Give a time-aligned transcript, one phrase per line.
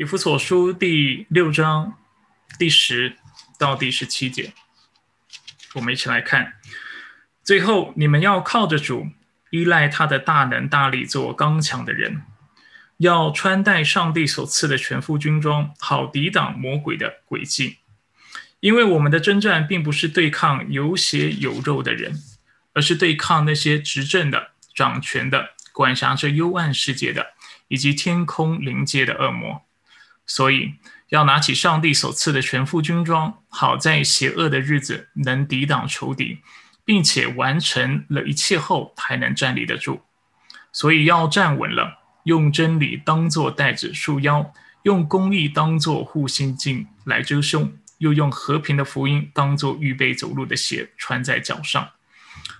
[0.00, 1.92] 以弗所书第六章
[2.58, 3.18] 第十
[3.58, 4.54] 到第十七节，
[5.74, 6.54] 我们一起来看。
[7.44, 9.08] 最后，你们要靠着主，
[9.50, 12.22] 依赖他的大能大力，做刚强的人。
[12.96, 17.76] 要穿戴上帝所赐的全副军装，好抵挡魔鬼的诡计。
[18.60, 22.14] 因为我们的征战并不是对抗有血有肉的人，
[22.72, 27.34] 而是对抗那些执政的、掌权的、管辖着幽暗世界的，
[27.68, 29.66] 以及天空临界的恶魔。
[30.32, 30.74] 所以，
[31.08, 36.38] 要拿起上帝所赐的全副军装，好在邪恶的日子能抵挡仇敌，
[36.84, 40.02] 并且完成了一切后，还能站立得住。
[40.70, 41.98] 所以，要站稳了。
[42.22, 44.52] 用真理当作带子束腰，
[44.84, 51.88] 用公义当作护心镜来遮胸，又用和平的福音当作预备走路的鞋穿在脚上。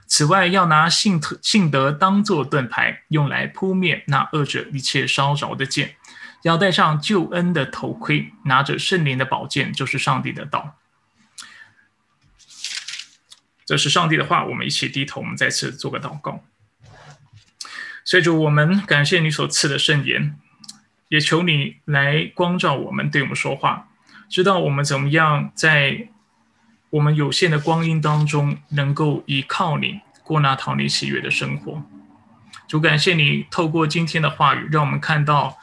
[0.08, 5.94] 此外，要拿信特信德当作盾牌，用来扑灭那恶者一切烧着的箭。
[6.42, 10.76] 要戴上救恩的头盔，拿着圣灵的宝剑，就是上帝的道。
[13.66, 16.42] 这是上帝的话，我们一起低头，我们再次做个祷告。
[18.04, 20.36] 所以主，我们感谢你所赐的圣言，
[21.08, 23.88] 也求你来光照我们，对我们说话，
[24.28, 26.08] 知道我们怎么样在
[26.88, 31.84] 我们有限的光阴当中，能够依靠你过那讨你喜悦的生活。
[32.66, 35.58] 主，感谢你透过今天的话语，让我们看到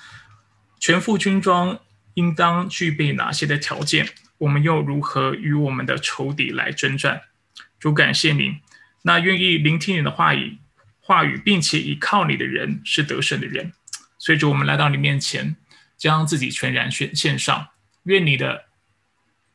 [0.79, 1.79] 全副军装
[2.13, 7.23] 应当具备哪些的条件，我们又如何与我们的仇敌来征战。
[7.79, 8.57] 主，感谢你，
[9.03, 10.57] 那愿意聆听你的话语。
[10.99, 13.71] 话语，并且依靠你的人是得胜的人。
[14.17, 15.55] 所以，主，我们来到你面前，
[15.97, 17.69] 将自己全然献献上。
[18.03, 18.65] 愿你的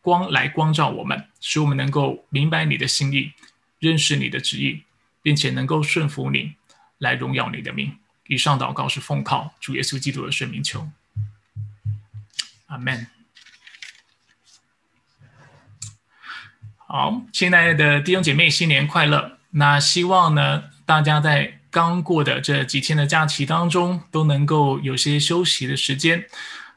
[0.00, 3.32] 光来光照我们，使我们能够明白你的心意，
[3.78, 4.84] 认识你的旨意，
[5.20, 6.54] 并且能够顺服你，
[6.96, 7.98] 来荣耀你的名。
[8.28, 10.88] 以上祷告是奉靠主耶稣基督的圣名求。
[12.72, 13.06] 阿门。
[16.88, 19.38] 好，亲爱的弟兄姐妹，新年快乐！
[19.50, 20.64] 那希望呢？
[20.86, 26.24] 大家在刚过的这几天的假期当中，都能够有些休息的时间，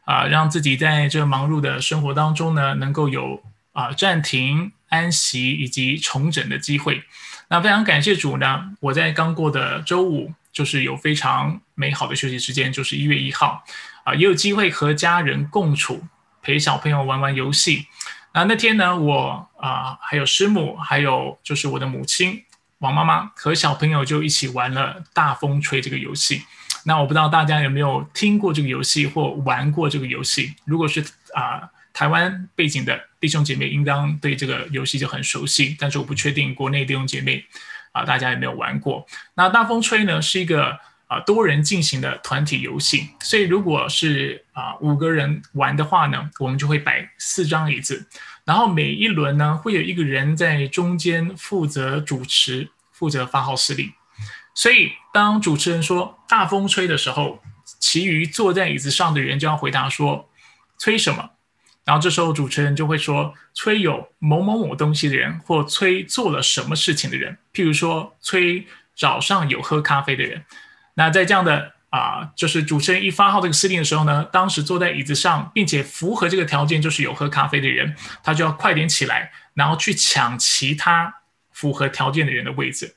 [0.04, 3.42] 啊，让自己在这忙碌的生活当中呢，能够有
[3.72, 7.04] 啊暂停、安息以及重整的机会。
[7.48, 13.64] 那非常感谢主呢，我在刚过的周五，就是有非常美好的休息时间，就是一月一号，
[14.06, 16.06] 啊，也有机会和家人共处，
[16.42, 17.88] 陪小朋友玩玩游戏。
[18.34, 22.44] 那那天呢，我啊，还有师母，还有就是我的母亲。
[22.80, 26.44] 王妈妈和小朋友就一起玩了大风吹这个游戏。
[26.84, 30.54] 那我不知道大家有没有听过这个游戏或玩过这个游戏？
[30.66, 35.76] 如果是啊，台湾背景的弟兄姐妹应当对这个游戏就很熟悉。
[35.80, 37.44] 但是我不确定国内弟兄姐妹
[37.92, 39.08] 啊，大家有没有玩过？
[39.34, 40.78] 那大风吹呢，是一个
[41.08, 43.10] 啊多人进行的团体游戏。
[43.22, 48.08] 所以如果是啊五个人玩的话呢，我们就会摆四张椅子，
[48.44, 52.70] 然后每一轮呢会有一个人在中间负责主持。
[52.98, 53.92] 负责发号施令，
[54.54, 57.44] 所以当主持人说“大风吹”的时候，
[57.78, 60.30] 其余坐在椅子上的人就要回答说
[60.80, 61.32] “吹什么”。
[61.84, 67.38] 然后这时候主持人就会说“吹有某某某东西的人，或吹做了什么事情的人”。
[67.54, 70.46] 譬如说“吹早上有喝咖啡的人”。
[70.96, 81.22] 那在这样的啊，就是主持人一发号这个司令的时候呢，当时坐在椅子上并且符合这个条件，就是有喝咖啡的人，他就要快点起来，然后去抢其他。
[81.56, 82.96] 符合条件的人的位置，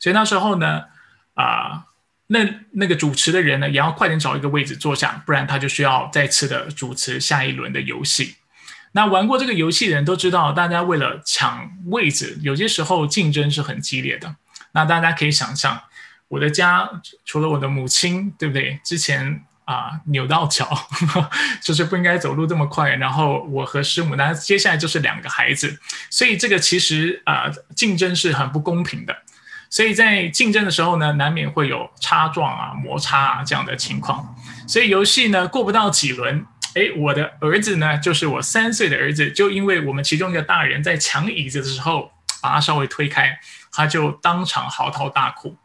[0.00, 0.86] 所以那时候呢，
[1.34, 1.84] 啊，
[2.26, 2.40] 那
[2.72, 8.34] 那个主持的人呢，也要快点找一个位置坐下，不然他就需要再次的主持下一轮的游戏。
[8.90, 14.34] 那玩过这个游戏的人都知道，大家为了抢位置，有些时候竞争是很激烈的。
[14.72, 15.80] 那大家可以想象，
[16.32, 16.88] 我的家
[17.24, 18.80] 除了我的母亲，对不对？
[18.82, 19.44] 之前。
[19.64, 20.68] 啊，扭到脚，
[21.62, 22.90] 就是不应该走路这么快。
[22.96, 25.78] 然后我和师母，那接下来就是两个孩子，
[26.10, 27.44] 所以这个其实啊，
[27.76, 29.16] 竞争是很不公平的。
[29.70, 34.34] 所以在竞争的时候呢，难免会有擦撞啊、摩擦啊这样的情况。
[34.66, 36.44] 所以游戏呢过不到几轮，
[36.74, 42.10] 哎，我的儿子呢，就是我三岁的儿子，就因为我们其中一个大人在抢椅子的时候
[42.42, 43.38] 把他稍微推开，
[43.70, 45.56] 他就当场嚎啕大哭。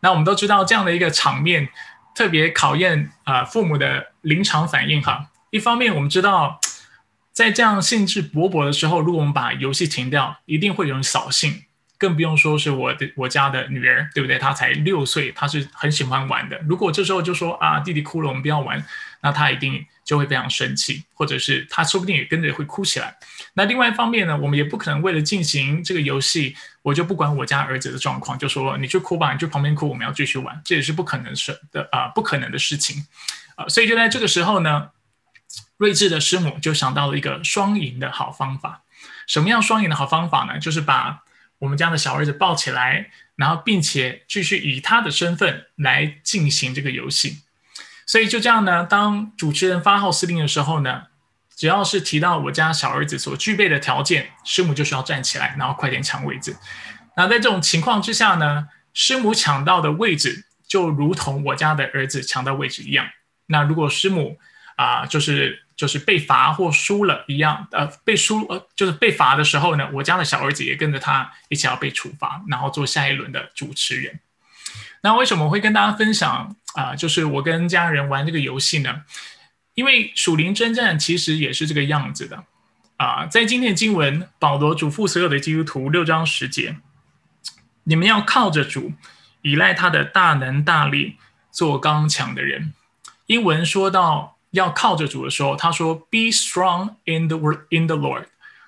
[0.00, 1.68] 那我们都知道这样的一个场面。
[2.14, 5.30] 特别考验啊父母的临场反应哈。
[5.50, 6.58] 一方面，我们知道，
[7.32, 11.62] 在这样兴致勃勃的时候，如果我们把游戏停掉，一定会有人扫兴。
[11.96, 14.36] 更不用说是我的我家的女儿，对不对？
[14.36, 16.58] 她才六岁，她是很喜欢玩的。
[16.68, 18.84] 如果这时候就说啊，弟弟哭了，我们不要玩，
[19.20, 23.14] 那她一定就会非常生气，或者是她说不定也跟着会哭起来。
[23.58, 33.04] 那另外一方面呢，我们也不可能为了进行这个游戏，我就不管我家儿子的状况，就说你去哭吧，你去旁边哭，我们要继续玩，这也是不可能是的啊，不可能的事情
[33.56, 33.66] 啊。
[33.66, 34.90] 所以就在这个时候呢，
[35.76, 38.84] 睿智的师母就想到了一个双赢的好方法。
[39.26, 40.60] 什么样双赢的好方法呢？
[40.60, 41.24] 就是把
[41.58, 47.38] 我们家的小儿子抱起来，然后并且继续以他的身份来进行这个游戏。
[48.06, 51.07] 所以就这样呢，当主持人发号施令的时候呢，
[51.58, 56.56] 只要是提到我家小儿子所具备的条件，师母就需要站起来，然后快点抢位置。
[57.16, 63.08] 那在这种情况之下呢，师母抢到的位置就如同我家的儿子抢到位置一样。
[63.46, 64.38] 那如果师母
[64.76, 74.20] 啊，就是就是被罚或输了一样，呃，被输呃，就是被罚的时候呢，我家的小儿子也跟着他一起要被处罚，然后做下一轮的主持人。
[75.00, 76.94] 那为什么会跟大家分享啊？
[76.94, 79.02] 就是我跟家人玩这个游戏呢？
[79.78, 82.42] 因为属灵征战其实也是这个样子的
[82.96, 83.26] 啊。
[83.26, 86.78] 在今天的经文，保罗嘱咐所有的基督徒六章十节，
[87.84, 88.92] 你们要靠着主，
[89.42, 91.14] 依赖他的大能大力，
[91.52, 92.74] 做刚强的人。
[93.26, 98.24] 英文说到要靠着主的时候，他说：“Be strong in the word in the Lord。”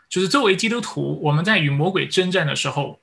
[0.08, 3.00] 就是作为基督徒，我们在与魔鬼征战的时候。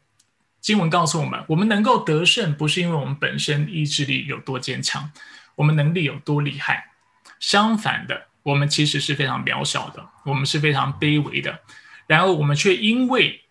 [0.61, 5.11] 经文告诉我们，我们能够得胜，不是因为我们本身意志力有多坚强，
[5.55, 6.91] 我们能力有多厉害。
[7.39, 11.59] 相反的，我们其实是非常渺小的，我们是非常卑微的。
[12.07, 13.41] 然而，我们却因为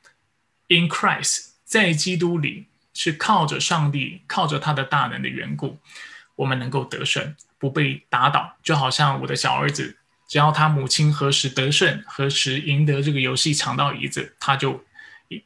[0.69, 5.79] in Christ 在基督里是靠着上帝、靠着他的大能的缘故，
[6.35, 8.56] 我们能够得胜，不被打倒。
[8.62, 9.97] 就好像我的小儿子，
[10.29, 14.85] 只要他母亲何时得胜，何时赢得这个游戏抢到椅子，他就。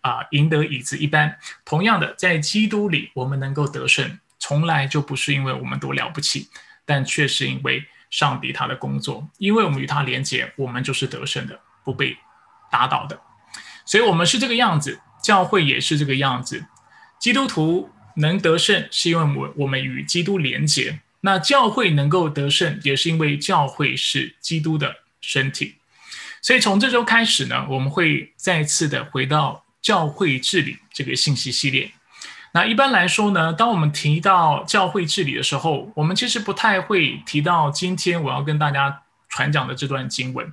[0.02, 1.38] 啊，赢得椅子一般。
[1.64, 6.50] 同样的，在基督里，我们能够得胜，从来就不是因为我们多了不起，
[6.84, 9.26] 但却是因为上帝他的工作。
[9.38, 12.16] 因为我们与他连结，我们就是得胜的，不被
[12.70, 13.18] 打倒的。
[13.86, 16.66] 所以，我们是这个样子，教会也是这个样子。
[17.18, 21.00] 基督徒能得胜，是因为我我们与基督连结。
[21.22, 25.76] 那教会能够得胜，也是因为教会是基督的身体。
[26.42, 29.64] 所以，从这周开始呢，我们会再次的回到。
[29.82, 31.90] 教会治理这个信息系列，
[32.52, 40.52] 那一般来说呢，当我们提到教会治理的时候，我们其实不太会提到今天我要跟大家传讲的这段经文。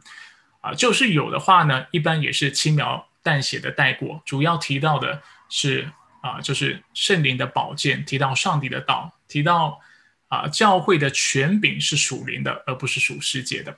[0.61, 5.89] 啊，就是有的话呢，一般也是轻描淡写的带过，主要提到的是
[6.21, 9.79] 啊，就是圣灵的宝剑，提到上帝的道，提到
[10.27, 13.77] 啊，教会的权柄是属灵的，而不是属世界的。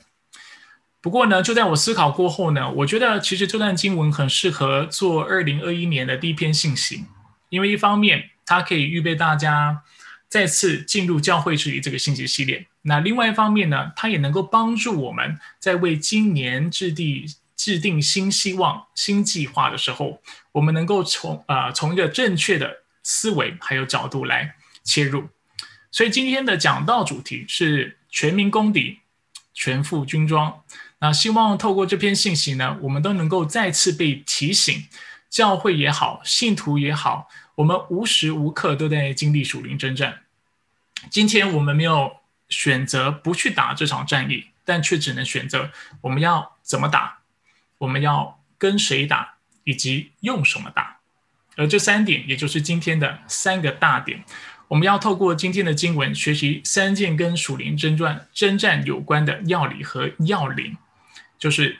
[1.02, 7.06] 不过呢，就在我思考过后呢，我觉得其实这段经文很适合做二零二一年的第一篇信息，
[7.50, 9.84] 因为一方面它可以预备大家
[10.28, 20.22] 再次进入教会治理这个信息系列，那另外一方面呢，它也能够帮助我们在为今年制定制定新希望、新计划的时候，
[20.54, 25.28] 我们能够从啊从一个正确的思维还有角度来切入。
[25.92, 29.00] 所以今天的讲道主题是全民公敌，
[29.54, 30.62] 全副军装。
[31.00, 34.86] 那希望透过这篇信息呢，我们都能够再次被提醒，
[35.30, 40.22] 教会也好，信徒也好，我们无时无刻都在经历属灵征战。
[41.10, 42.18] 今天我们没有
[42.50, 45.72] 选择不去打这场战役，但却只能选择
[46.02, 47.20] 我们要怎么打，
[47.78, 50.98] 我们要跟谁打，以及用什么打。
[51.56, 54.24] 而这三点，也就是今天的三个大点。
[54.70, 60.78] 我们要透过今天的经文，学习三件跟属灵征战征战有关的要理和要领。
[61.38, 61.80] 就是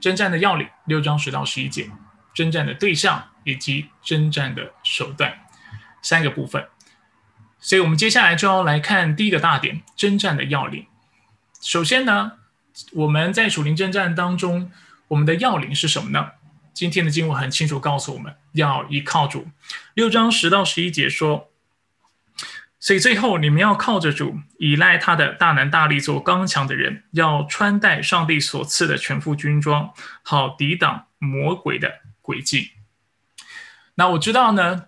[0.00, 1.90] 征战的要领，六章十到十一节，
[2.34, 5.38] 征战的对象以及征战的手段
[6.02, 6.66] 三个部分。
[7.58, 10.86] 所以，我们接下来就要来看第一个大点：征战的要领。
[11.60, 12.32] 首先呢，
[12.92, 14.72] 我们在属灵征战当中，
[15.08, 16.32] 我们的要领是什么呢？
[16.72, 19.48] 今天的经文很清楚告诉我们要依靠主。
[19.94, 21.48] 六章十到十一节说。
[22.82, 32.70] 所以最后，你们要靠着主，依赖他的大能大力，做刚强的人，要穿戴上帝所赐的全副军装，好抵挡魔鬼的轨迹。
[33.96, 34.84] 那我知道呢，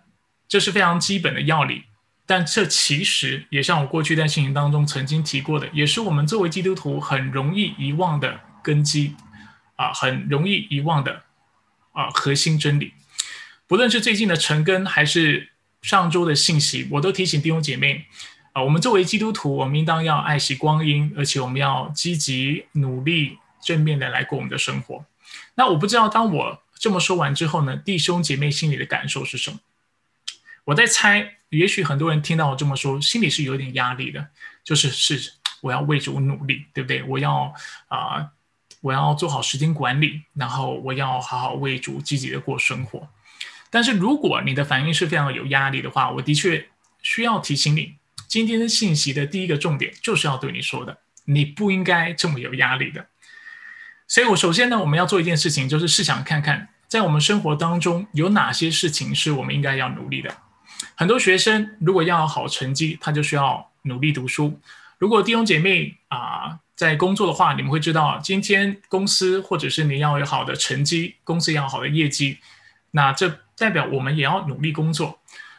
[0.46, 1.82] 这是非常基本的要领，
[2.24, 9.16] 但这其实也像我过去在信息当中曾经提过的，也是我们作为基督徒很容易遗忘的根基
[9.76, 11.24] 啊，很容易遗忘的
[11.92, 12.94] 啊核心真理。
[13.66, 15.48] 不论是最近的陈根，还是。
[15.82, 18.06] 上周的信息，我都提醒弟兄姐妹
[18.52, 25.04] 啊，我们作为基督徒，我们应当要爱惜光阴，而且我们要积极努力、正面的来过我们的生活。
[25.56, 29.60] 那我不知道，当我这么说完之后呢，弟兄姐妹心里的感受是什么？
[30.64, 34.30] 我在猜，也许很多人听到我这么说，心里是有点压力的，
[34.64, 37.04] 就是是我要为主努力，对不对？
[37.04, 37.54] 我要
[37.86, 38.32] 啊，
[38.80, 43.08] 我要做好时间管理，然后我要好好为主积极的过生活。
[43.70, 46.68] 但是如果你的反应是非常有压力的话，我的确
[47.00, 47.94] 需要提醒你，
[48.26, 53.06] 今天的信息的第一个重点就是要对你说的，你不应该这么有压力的。
[54.08, 60.36] 所以我首先呢，我们要做一件事情，就是试想看看，在我们生活当中有哪些事情是我们应该要努力的。
[60.94, 64.60] 很多学生如果要有好成绩，他就需要努力读书。
[64.98, 72.36] 如果弟兄姐妹啊在工作的话，你们会知道，今天公司或者是你要有好的成绩，公司要好的业绩，
[72.90, 75.18] 那这代表我们也要努力工作。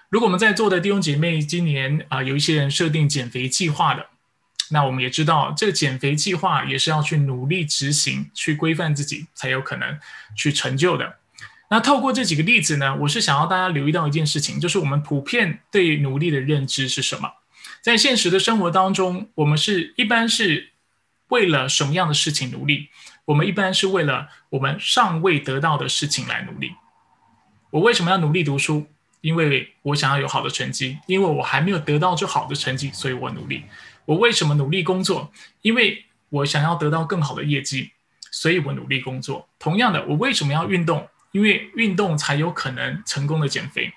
[0.10, 4.06] 如果我们在座的弟兄姐妹今年啊有一些人设定减肥计划的，
[4.70, 9.98] 那我们也知道，这个减肥计划也是要去努力执行，去规范自己，才有可能
[10.36, 11.16] 去成就的。
[11.74, 17.28] 那透过这几个例子呢，我是想要大家留意到一件事情，就是我们普遍对努力的认知是什么？
[17.82, 20.70] 在现实的生活当中，我们是一般是
[21.30, 22.90] 为了什么样的事情努力？
[23.26, 26.74] 我们一般是为了我们尚未得到的事情来努力。
[27.72, 28.86] 我为什么要努力读书？
[29.22, 33.64] 因为我想要有好的成绩，因为我还没有得到这好的成绩，所以我努力。
[34.06, 35.32] 我为什么努力工作？
[35.64, 37.94] 因为我想要得到更好的业绩，
[38.30, 39.50] 所以我努力工作。
[39.58, 41.08] 同样的，我为什么要运动？
[41.34, 43.92] 因为运动才有可能成功的减肥。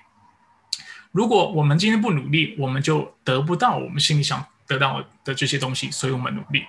[1.11, 6.65] 如果我们今天不努力，我们就得不到我们心里想得到的这些东西，所以我们努力。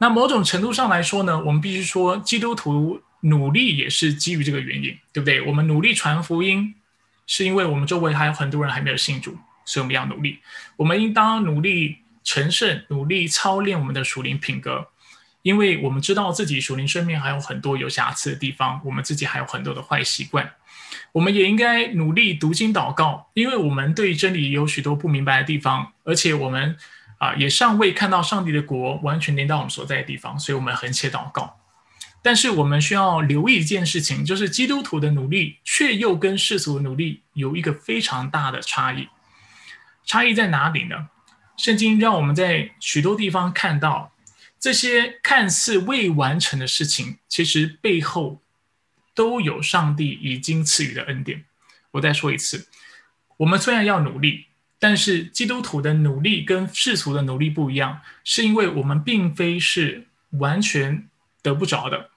[0.00, 5.40] 那某种程度上来说呢，我们必须说，基督徒努力也是基于这个原因，对不对？
[5.42, 6.74] 我们努力传福音，
[7.26, 10.38] 是因为我们周围还有很多人还没有信主，所以我们要努力。
[10.76, 14.88] 我们应当努力成圣，努力操练我们的属灵品格。
[15.42, 20.52] 因为我们知道自己属灵生命还有很多有瑕疵的地方，我们自己还有很多的坏习惯，
[21.12, 26.76] 我们也应该努力读经祷告，因为我们对真理有许多不明白的地方，而且我们
[27.18, 31.56] 啊也尚未看到上帝的国完全临到我们所在的地方，所以我们很切祷告。
[32.20, 39.08] 但是我们需要留意一件事情，就是基督徒的努力却又跟世俗的努力有一个非常大的差异。
[40.04, 41.08] 差异在哪里呢？
[41.56, 44.12] 圣经让我们在许多地方看到。
[44.60, 48.42] 这些看似未完成的事情，其实背后
[49.14, 51.44] 都有上帝已经赐予的恩典。
[51.92, 52.66] 我再说一次，
[53.36, 54.46] 我们虽然要努力，
[54.80, 61.08] 但是基督徒的努力跟世俗的努力不一样，是因为我们并非是完全
[61.40, 62.10] 得不着的，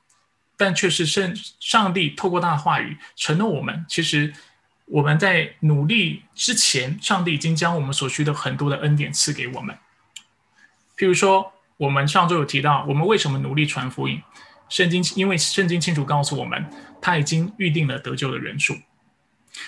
[0.57, 4.33] 但却是圣上帝透过他的话语承诺我们，其实
[4.85, 9.77] 我们在努力之前，上帝已经将我们所需的很多的恩典赐给我们，
[10.97, 11.53] 譬如说。
[11.81, 14.21] 我们上周有提到，我们为什么努力传福音？
[14.69, 16.63] 圣经因为圣经清楚告诉我们，
[17.01, 18.77] 他已经预定了得救的人数。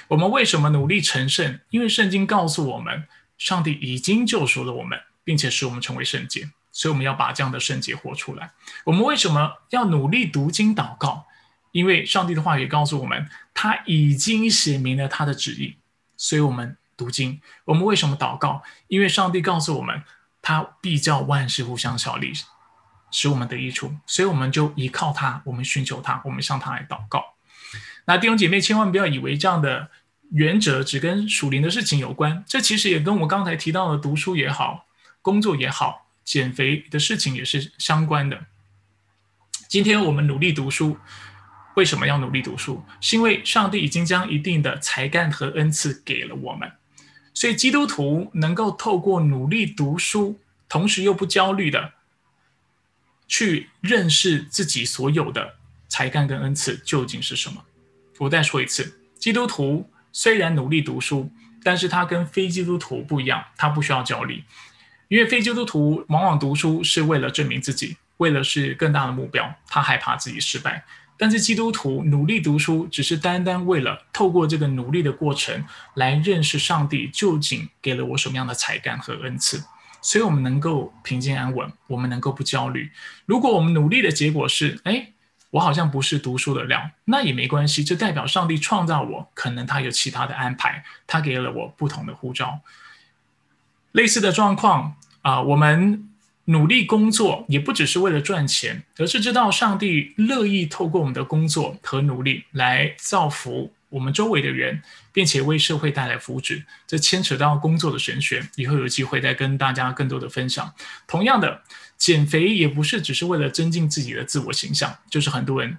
[0.10, 1.60] 我们为什么努力成圣？
[1.72, 3.08] 因为圣经告诉我们，
[3.40, 8.52] 上帝已经救赎了我们，并且使我们成为圣洁，所以我们要把这样的圣洁活出来。
[8.84, 11.26] 我们为什么要努力读经祷告？
[11.72, 15.78] 因为上帝的话语告诉我们，他已经写明了他的旨意，
[16.16, 17.42] 所以我们读经。
[17.66, 18.62] 我们为什么祷告？
[18.88, 20.04] 因为上帝告诉我们。
[20.44, 22.34] 他必叫万事互相效力，
[23.10, 27.24] 使我们得益处，所以我们就依靠他，我们寻求他，我们向他来祷告。
[28.06, 29.90] 那弟兄姐妹千万不要以为这样的
[30.32, 34.86] 原则只跟属灵的事情有关，这其实也跟我刚才提到的读书也好、
[35.22, 38.46] 工作也好、减肥的事情也是相关的。
[39.70, 40.98] 今天我们努力读书，
[41.76, 42.84] 为什么要努力读书？
[43.00, 46.70] 是因为上帝已经将一定的才干和恩赐给了我们。
[47.34, 51.94] 所以，基督徒能够透过努力读书，同时又不焦虑的
[53.28, 55.56] 去认识自己所有的
[55.88, 57.66] 才干跟恩赐究竟是什么。
[58.20, 61.32] 我再说一次，基督徒虽然努力读书，
[61.64, 64.44] 但是他跟非基督徒不一样，他不需要焦虑，
[65.08, 70.86] 因为非基督徒往往读书是为了证明自己，为了是更大的目标，他害怕自己失败。
[71.18, 79.64] 但是基督徒努力读书，只是单单为了透过这个努力的过程来认识上帝究竟给了我什么样的才干和恩赐，
[80.02, 82.92] 所以我们能够平静安稳，我们能够不焦虑。
[83.26, 85.14] 如果我们努力的结果是，哎，
[85.52, 92.60] 我好像不是读书的料，那也没关系，这代表上帝创造我，可能他有其他的安排，他给了我不同的呼召。
[93.92, 96.10] 类似的状况啊，我们。
[96.46, 104.82] 努力工作也不只是为了赚钱，而是知道上帝乐意透过我们的工作和努力来造福我们周围的人，
[105.14, 106.64] 并且为社会带来福祉。
[106.86, 110.74] 这牵扯到工作的神学，以后有机会再跟大家更多的分享。
[111.08, 111.62] 同样的，
[111.98, 115.78] 减肥也不是只是为了增进自己的自我形象，就是很多人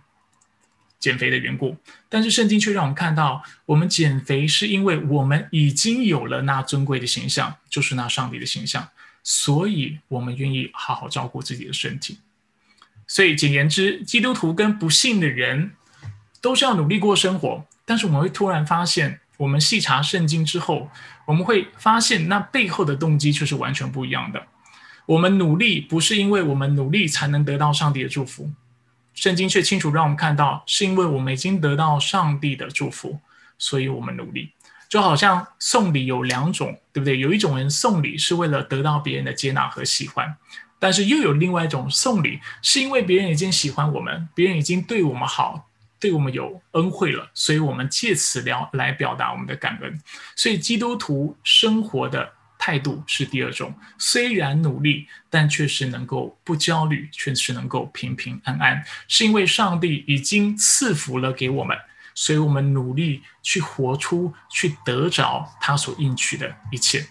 [0.99, 1.77] 减肥的缘故。
[2.09, 8.89] 但是圣经却让我们看到，我们减肥是因为我们已经有了那尊贵的形象，就是那上帝的形象。
[9.25, 12.19] 所以，我们愿意好好照顾自己的身体。
[13.07, 15.73] 所以，简言之，基督徒跟不幸的人
[16.41, 17.65] 都是要努力过生活。
[17.87, 20.91] 但是，我们会突然发现，我们细查圣经之后，
[21.27, 24.47] 我们会发现那背后的动机却是完全不一样的。
[25.07, 28.51] 我们努力不是因为我们努力才能得到上帝的祝福，
[29.15, 33.21] 圣经却清楚让我们看到，是因为我们已经得到上帝的祝福，
[33.59, 34.53] 所以我们努力。
[34.95, 37.19] 就好像送礼有两种，对不对？
[37.19, 40.37] 有一种人送礼是为了得到别人的接纳和喜欢，
[40.79, 50.01] 但是又有另外一种送礼，是因为别人已经喜欢我们，别人已经对我们好，对我们有恩惠了，所以我们借此聊来表达我们的感恩。
[50.37, 61.77] 所以基督徒生活的态度是第二种，虽然努力，但确实能够不焦虑，确实能够平平安安，是因为上帝已经赐福了给我们。
[62.15, 67.07] 所以我们努力去活出、去得着他所应许的一切。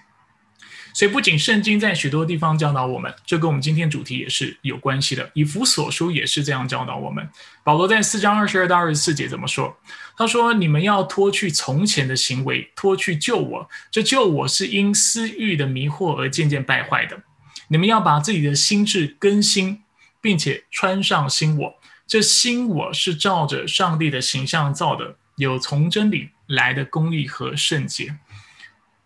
[0.95, 5.27] 所以，不仅圣经在许多地方教导我们，这跟我们今天主题也是有关系的。
[5.33, 7.27] 以弗所书也是这样教导我们。
[7.63, 9.75] 保罗在四章二十二到二十四节怎么说？
[10.15, 13.67] 他说：“你们要脱去从前的行为，脱去旧我。
[13.89, 17.24] 这旧我是因私欲的迷惑而渐渐败坏的。
[17.69, 19.81] 你们要把自己的心智更新，
[20.22, 28.17] 并且穿上新我。”这新我是照着上帝的形象造的，有从真理来的公义和圣洁。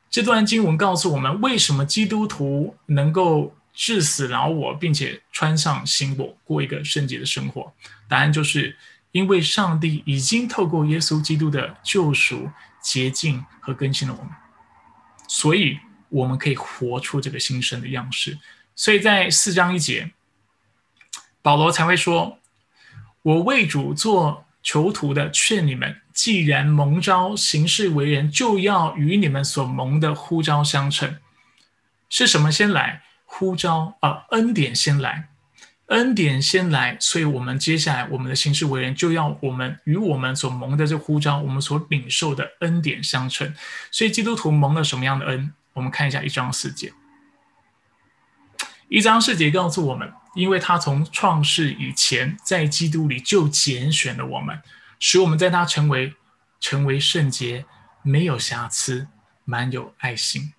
[0.09, 7.71] 这段经文告诉我们，为什么基督徒能够致死老我，并且穿上新我，过一个圣洁的生活？
[8.09, 8.75] 答案就是
[9.11, 12.49] 因为上帝已经透过耶稣基督的救赎、
[12.81, 14.31] 洁净和更新了我们，
[15.27, 15.77] 所以
[16.09, 18.37] 我们可以活出这个新生的样式。
[18.75, 20.11] 所以在四章一节，
[21.41, 22.39] 保罗才会说。
[23.27, 31.17] 我为主做囚徒的，劝你们：既然蒙召行事为人，就要与你们所蒙的呼召相称。
[32.09, 33.03] 是什么先来？
[33.25, 35.27] 呼召啊，恩典先来，
[35.87, 36.95] 恩典先来。
[37.01, 43.53] 所以，我们接下来我们的行事为人，就要我们与我们所蒙的这呼召，我们所领受的恩典相称。
[43.91, 45.53] 所以，基督徒蒙了什么样的恩？
[45.73, 46.93] 我们看一下一章四节。
[48.87, 50.13] 一章四节告诉我们。
[50.37, 54.61] 因为他从创世以前，在基督里就拣选了我们，
[54.99, 56.13] 使我们在他成为
[56.59, 57.65] 成为圣洁，
[58.03, 59.07] 没有瑕疵，
[59.45, 60.53] 满有爱心。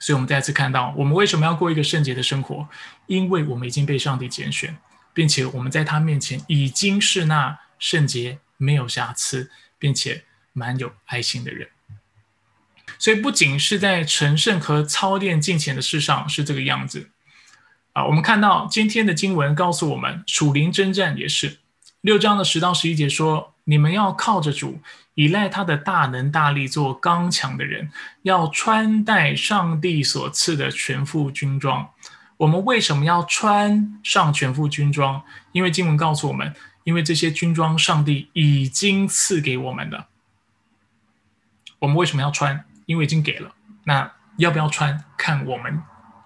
[0.00, 2.68] 所以，我们再次看到，我们为什么要过一个圣洁的生活？
[3.06, 4.76] 因为我们已经被上帝拣选，
[5.14, 11.68] 并且我们在他面前已经是那圣洁、没有瑕疵，并且满有爱心的人。
[12.98, 17.10] 所以，不仅是在成圣和操练敬虔的事上是这个样子。
[17.92, 21.58] 啊，我们看到今天的经文告诉我们，属灵征战也是
[22.00, 24.80] 六章的十到十一节说：你们要靠着主，
[25.14, 27.90] 依赖他的大能大力，做刚强的人，
[28.22, 31.90] 要穿戴上帝所赐的全副军装。
[32.38, 35.22] 我们为什么要穿上全副军装？
[35.52, 40.08] 因为经文告诉我们，因为这些军装上帝已经赐给我们了。
[41.80, 42.64] 我们为什么要穿？
[42.86, 43.54] 因为已经给了。
[43.84, 45.04] 那要不要穿？
[45.18, 45.82] 看我们。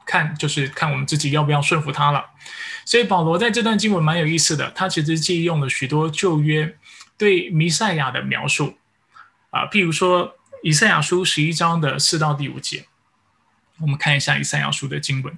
[0.07, 2.25] 看，就是看我们自己要不要顺服他了。
[2.87, 6.79] 所以保罗在这段经文蛮有意思的，他其实借用了许多旧约
[7.19, 8.79] 对弥赛亚的描述
[9.51, 12.87] 啊，譬如说以赛亚书十一章的四到第五节，
[13.81, 15.37] 我们看一下以赛亚书的经文，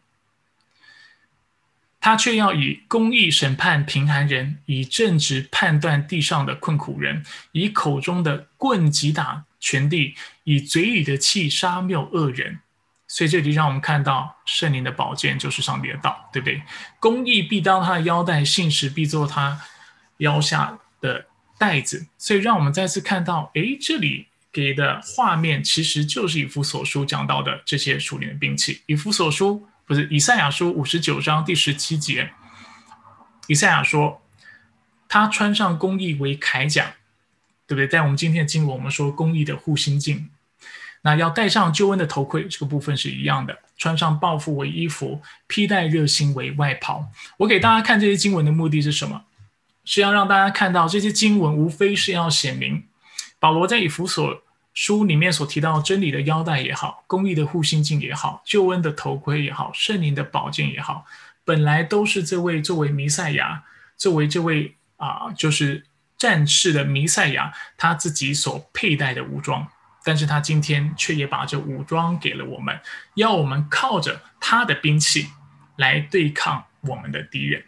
[2.01, 12.61] 他却要以公义审判贫寒人，以正直判断地上的困苦人，以口中的棍击打全地，以嘴里的气杀谬恶人。
[13.11, 16.63] 所以这里让我们看到圣灵的宝剑就是上帝的道，对不对？
[17.01, 19.59] 公义必当他的腰带，信实必做他
[20.19, 22.07] 腰下的带子。
[22.19, 28.83] 所以让我们再次看到，诶，这里给的画面其实就是以弗所书讲到的这些属灵的兵器。
[28.85, 32.31] 以弗所书不是以赛亚书五十九章第十七节，
[33.47, 34.21] 以赛亚说
[35.09, 36.95] 他穿上公义为铠甲，
[37.67, 37.89] 对不对？
[37.89, 40.29] 在我们今天的经文，我们说公义的护心镜。
[41.03, 47.09] 那要戴上救恩的头盔，这个部分是一样的；穿上报复为衣服，披戴热心为外袍。
[47.39, 49.25] 我给大家看这些经文的目的是什么？
[49.85, 52.85] 是要让大家看到这些经文，无非是要显明
[53.39, 54.43] 保罗在以弗所
[54.75, 61.07] 书里面所提到真理的腰带也好，公义的护心镜也好，救恩的头盔也好，圣灵的宝剑也好，
[61.45, 63.65] 本来都是这位作为弥赛亚，
[63.97, 65.85] 作为这位啊，就是
[66.19, 69.67] 战士的弥赛亚他自己所佩戴的武装。
[70.09, 72.81] 但是他今天却也把这武装给了我们，
[73.13, 75.29] 要我们靠着他的兵器
[75.77, 77.63] 来对抗我们的敌人。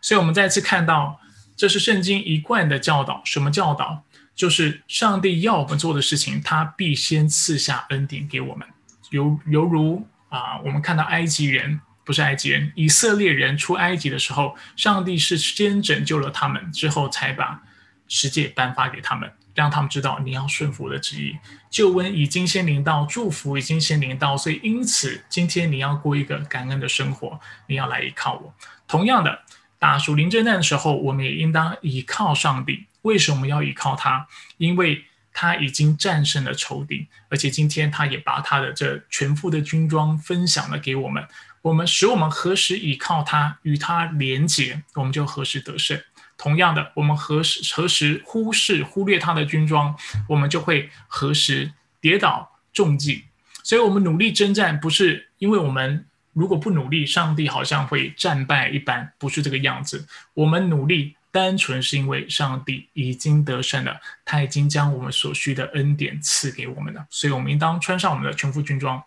[0.00, 1.20] 所以，我们再次看到，
[1.56, 3.20] 这是圣经一贯的教导。
[3.24, 4.04] 什么教导？
[4.36, 8.68] 就是上帝要我们做的事情，他必先赐下恩典给我们。
[9.10, 17.60] 犹犹如啊，我们看到埃及人不是埃及人，以色列人出埃及的时候，上帝是先拯救了他们，之后才把
[18.06, 19.32] 世界颁发给他们。
[19.56, 21.36] 让他们知道你要顺服的旨意，
[21.70, 28.54] 救恩已经先临到，祝福已经先临到，所以因此今天你要过一个感恩的生活，你要来依靠我。
[28.86, 29.40] 同样的，
[29.78, 32.86] 打属灵征战的时候，我们也应当依靠上帝。
[33.02, 34.28] 为什么要依靠他？
[34.58, 41.26] 因为他已经战胜了仇敌，而且今天他也把他的这全副的军装分享了给我们。
[41.62, 46.00] 我们使我们何时依靠他，与他连结，我们就何时得胜。
[46.36, 49.96] 同样的，我们何时何时忽视忽略他的军装，
[50.28, 53.24] 我们就会何时跌倒中计。
[53.62, 60.06] 所以，我们努力征战，不是因为我们如果不努力，上帝好像会战败一般，不是这个样子。
[60.34, 61.16] 我们努力。
[61.32, 69.02] 单纯是因为上帝已经得胜了，他已经将我们所需的恩典赐给我们了，所以我们应当穿上我们的全副军装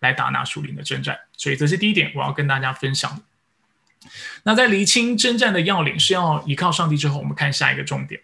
[0.00, 1.16] 来打那属灵的征战。
[1.36, 3.22] 所以这是第一点，我要跟大家分享。
[4.44, 8.20] 那在厘清征战的要领是要依靠上帝之后，我们看下一个重点，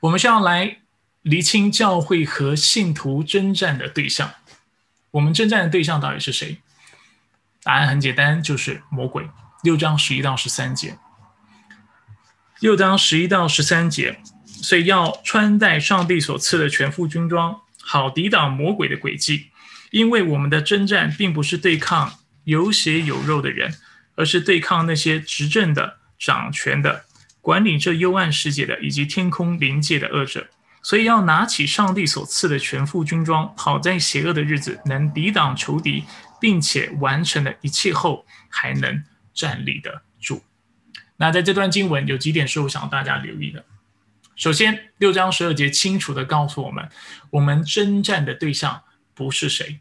[0.00, 0.78] 我们是要来
[1.22, 4.34] 厘清教会和信徒征战的对象。
[5.12, 6.58] 我们征战的对象到底是谁？
[7.62, 9.28] 答案很简单，就是魔鬼。
[9.62, 10.98] 六章十一到十三节。
[12.60, 19.50] 六章十一到十三节，所以要穿戴上帝所赐的全副军装，好抵挡魔鬼的诡计。
[19.90, 23.74] 因为我们的征战并不是对抗有血有肉的人，
[24.16, 27.04] 而是对抗那些执政的、掌权的、
[27.40, 30.48] 管理这幽暗世界的，以及天空临界的恶者。
[30.82, 36.04] 所以要拿起上帝所赐的全副军装，好在邪恶的日子能抵挡仇敌，
[36.40, 40.02] 并且完成了一切后，还能站立的。
[41.18, 43.64] 那在这段经文有几点是我想大家留意的。
[44.36, 46.86] 首先，六章十二节清楚的告诉我们，
[47.30, 48.82] 我们征战的对象
[49.14, 49.80] 不是谁，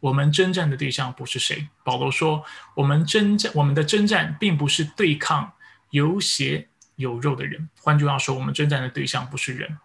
[0.00, 1.68] 我们征战的对象不是谁。
[1.84, 5.52] 保罗说，我们征战，我们的征战并不是对抗
[5.90, 7.68] 有血有肉的人。
[7.80, 9.78] 换句话说，我们征战的对象不是人。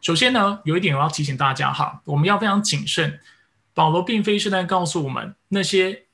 [0.00, 3.20] 首先呢，有一点我要提醒大家哈，我们要非常谨慎。
[3.74, 6.06] 保罗并非是在告诉我们，那些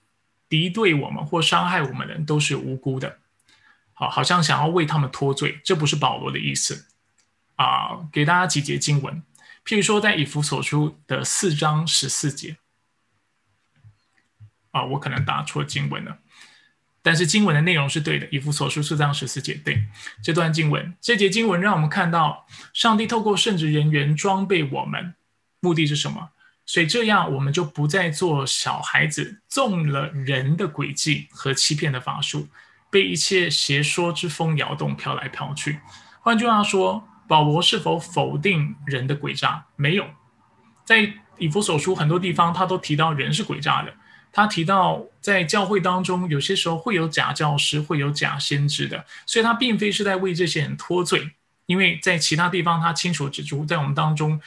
[0.49, 3.19] 敌对我们或伤害我们的人都是无辜的。
[3.95, 6.87] 好，好像想要为他们脱罪，这不是保罗的意思
[7.57, 8.09] 啊！
[8.13, 9.23] 给大家几节经文，
[9.65, 12.59] 譬如说在以弗所书的四章十四节
[14.79, 16.19] 啊，我可能打错经文了，
[17.03, 18.29] 但是经文的内容是对的。
[18.31, 19.83] 以弗所书四章十四节，对
[20.23, 25.15] 这段经文，这节经文让我们看到上帝透过圣职人员装备我们，
[25.61, 26.31] 目的是什么？
[26.65, 32.49] 所以这样我们就不再做小孩子，中了人的诡计和欺骗的法术。
[32.91, 35.81] 被一切邪说之风摇动，飘来飘去。
[36.21, 39.67] 换句话说，保罗是否否定人的诡诈？
[39.77, 40.07] 没有，
[40.87, 43.95] 在以弗所书很多地方，他都提到人是诡诈的。
[44.39, 51.33] 他提到在教会当中，有些时候会有假教师，会有假先知的，所以他并非是在为这些人脱罪。
[51.67, 54.41] 因为在其他地方，他清楚指出，在我们当中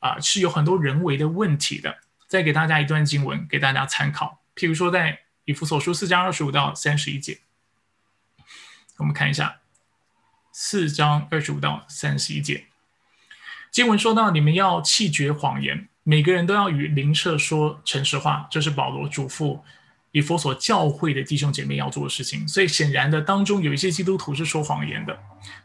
[0.00, 1.96] 啊是有很多人为的问题的。
[2.26, 7.38] 再给大家一段经文给大家参考，譬如说在以弗所书四章二十五到三十一节。
[8.98, 9.60] 我们看一下
[10.52, 12.66] 四章二十五到三十一节
[13.72, 18.48] 经文说到：你们要弃绝谎言，每个人都要与邻舍说诚实话。
[18.50, 19.60] 这是保罗嘱咐
[20.10, 22.48] 以佛所教会的弟兄姐妹要做的事情。
[22.48, 25.18] 所以显然的，当中有一些基督徒是说谎言的。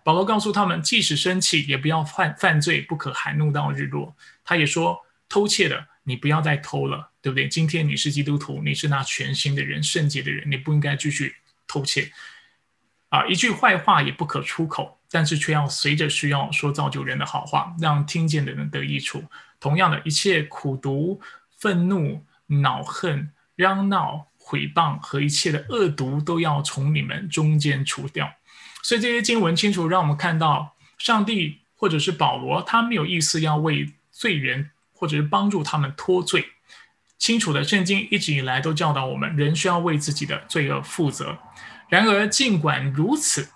[0.03, 4.13] 保罗告诉他们，即使生气，也不要犯犯罪，不可含怒到日落。
[4.43, 7.47] 他也说，偷窃的，你不要再偷了，对不对？
[7.47, 12.11] 今天你是基督徒，你是那全新的人、圣洁的人，你不应该继续偷窃。
[13.07, 19.23] 啊，一句坏话也不可出口，但是却要随着需要说造就人的好话，让听见的人得益处。
[19.63, 21.21] 同样的一切苦毒、
[21.57, 28.29] 愤怒、恼恨、嚷闹、毁谤和一切的恶毒，都要从你们中间除掉。
[28.81, 36.45] 所以这些经文清楚让我们看到，上帝或者是保罗，他没有意思要为罪人或者是帮助他们脱罪。
[37.17, 41.37] 清楚的圣经一直以来都教导我们，人需要为自己的罪恶负责。
[41.87, 43.47] 然而，尽管如此，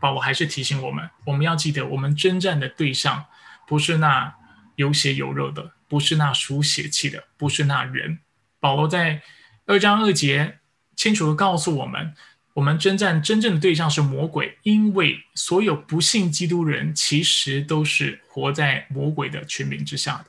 [0.00, 3.26] 保罗还是提醒我们：我们要记得，我们征战的对象
[3.68, 4.35] 不是那
[4.76, 8.20] 有血有肉的，不是那属血气的，不是那人。
[8.60, 9.22] 保罗在
[9.66, 10.58] 二章二节
[10.94, 12.14] 清楚地告诉我们：
[12.54, 20.26] 我们征战真正的对象是魔鬼，因为所有不信基督人其实都是活在魔鬼的权柄之下的。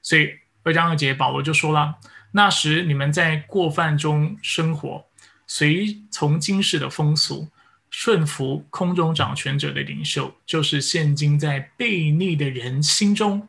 [0.00, 0.30] 所以
[0.64, 1.96] 二章二节，保罗就说了：
[2.32, 5.06] 那时你们在过犯中生活。
[5.44, 7.50] 随从今世的风俗，
[7.92, 13.46] 顺服空中掌权者的领袖，就是现今在悖逆的人心中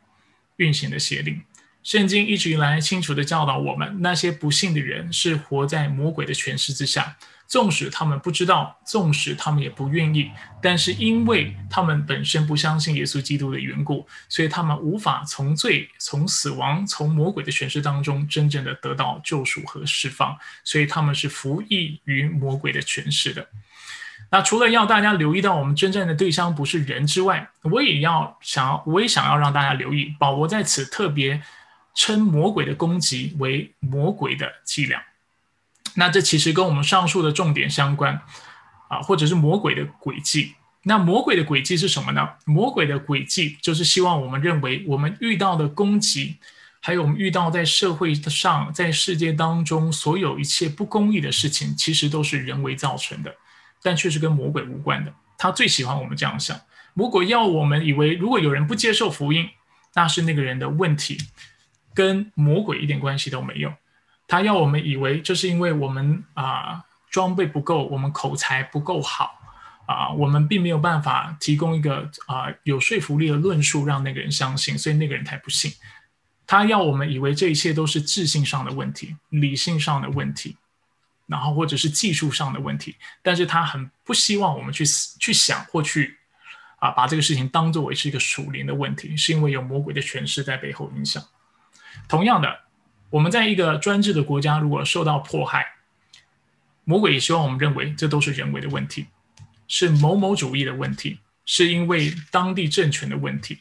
[0.56, 1.42] 运行的邪灵。
[1.82, 10.30] 圣经一直以来清楚的教导我们，那些不幸的人是活在魔鬼的权势之下，纵使他们不知道，纵使他们也不愿意，
[10.62, 23.48] 但是因为他们本身不相信耶稣基督的缘故，所以他们无法从罪、从死亡、从魔鬼的诠释当中真正的得到救赎和释放，所以他们是服役于魔鬼的诠释的。
[24.34, 31.40] 那除了要大家留意到我们真正的对象不是人之外，我也要想要，我也想要让大家留意，保罗在此特别
[31.94, 35.00] 称魔鬼的攻击为魔鬼的伎俩。
[35.94, 38.20] 那这其实跟我们上述的重点相关
[38.88, 40.54] 啊，或者是魔鬼的诡计。
[40.82, 42.30] 那魔鬼的诡计是什么呢？
[42.44, 46.38] 魔鬼的诡计就是希望我们认为我们遇到的攻击，
[46.80, 53.32] 还有我们遇到在社会上、在世界当中所有一切不公义的事情，其实都是人为造成的。
[53.84, 55.12] 但却是跟魔鬼无关的。
[55.36, 56.58] 他最喜欢我们这样想。
[56.94, 59.50] 魔鬼要我们以为，如果有人不接受福音，
[59.94, 61.18] 那是那个人的问题，
[61.92, 63.74] 跟魔鬼一点关系都没有。
[64.26, 69.38] 他要我们以为，这是因为我们啊装备不够，我们口才不够好
[69.86, 75.72] 啊，我们并没有办法提供一个啊有说服力的论述让那个人相信，所以那个人才不信。
[76.46, 80.56] 他要我们以为这一切都是智性上的问题，理性上的问题。
[81.26, 84.84] 然后或者是技术上的问题，但是他很不希望我们去
[85.18, 86.18] 去想或去
[86.78, 91.24] 啊把这个事情当作为是一个属灵的问题，是因为有魔鬼的权势在背后影响。
[92.08, 92.60] 同样的，
[93.10, 95.64] 我们在一个专制的国家如果受到迫害，
[96.84, 99.06] 魔鬼也希望我们认为这都是人为的问题，
[99.66, 103.60] 是某某主义的问题，是因为当地政权的问题。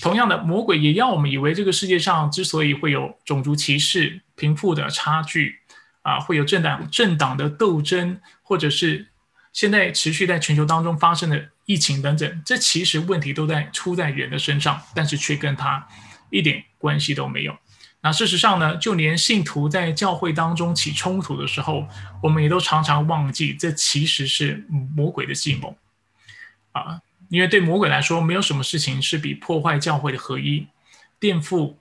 [0.00, 5.61] 同样的，魔鬼也要我们以为这个世界上之所以会有种族歧视、贫富的差距。
[6.02, 9.08] 啊，会有政党政党的斗争，或者是
[9.52, 15.86] 现在持续在全球当中发生的疫情等等，这其实问题都在出在人的身上，但是却跟他
[16.30, 17.56] 一点关系都没有。
[18.00, 21.86] 那事实上呢，就连信徒在教会当中起冲突的时候，
[22.20, 25.76] 我们也都常常忘记，这其实是魔鬼的计谋
[26.72, 27.00] 啊！
[27.28, 30.66] 因为对魔鬼来说，没有什么事情是比破坏教会的合一、
[31.20, 31.76] 颠覆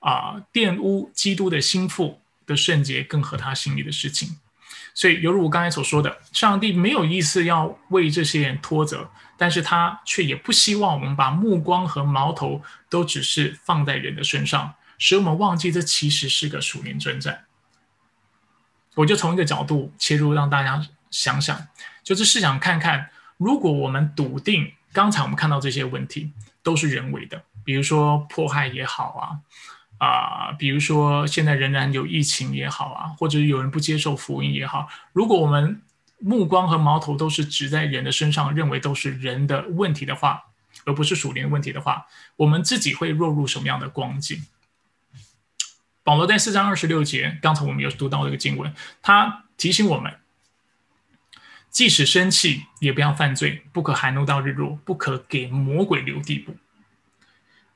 [0.00, 2.20] 啊、玷污基督的心腹。
[2.46, 4.38] 的圣洁更合他心里的事情，
[4.94, 17.44] 所以犹如我刚才所说的，上帝没有意思要为这些人拖责，但是他却也不希望我们把目光和矛头都只是放在人的身上，使我们忘记这其实是个属灵征战。
[18.94, 21.66] 我就从一个角度切入，让大家想想，
[22.02, 26.32] 就是试想看看，如果我们笃定刚才我们看到这些问题
[26.62, 29.40] 都是人为的，比如说迫害也好啊。
[29.98, 35.80] 啊，比如说现在仍然有疫情也好啊，或者有人不接受福音也好，如果我们
[36.18, 40.44] 目光和矛头都是指在人的身上，认为都是人的问题的话，
[40.84, 42.06] 而不是属灵问题的话，
[42.36, 44.44] 我们自己会落入什么样的光景？
[46.02, 50.14] 保罗在四章二十六节，刚才我们有读到这个经文，他提醒我们，
[51.70, 56.56] 即使生气，也不要犯罪，不可含怒到日落，不可给魔鬼留地步。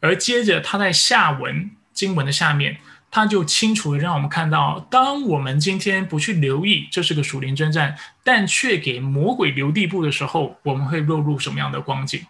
[0.01, 1.71] 而接着他在下文。
[2.01, 12.25] 经文的下面，他就清楚的让我们看到，当我们今天不去留意这是个属灵征战，但却给魔鬼留地步的时候，我们会落入什么样的光景？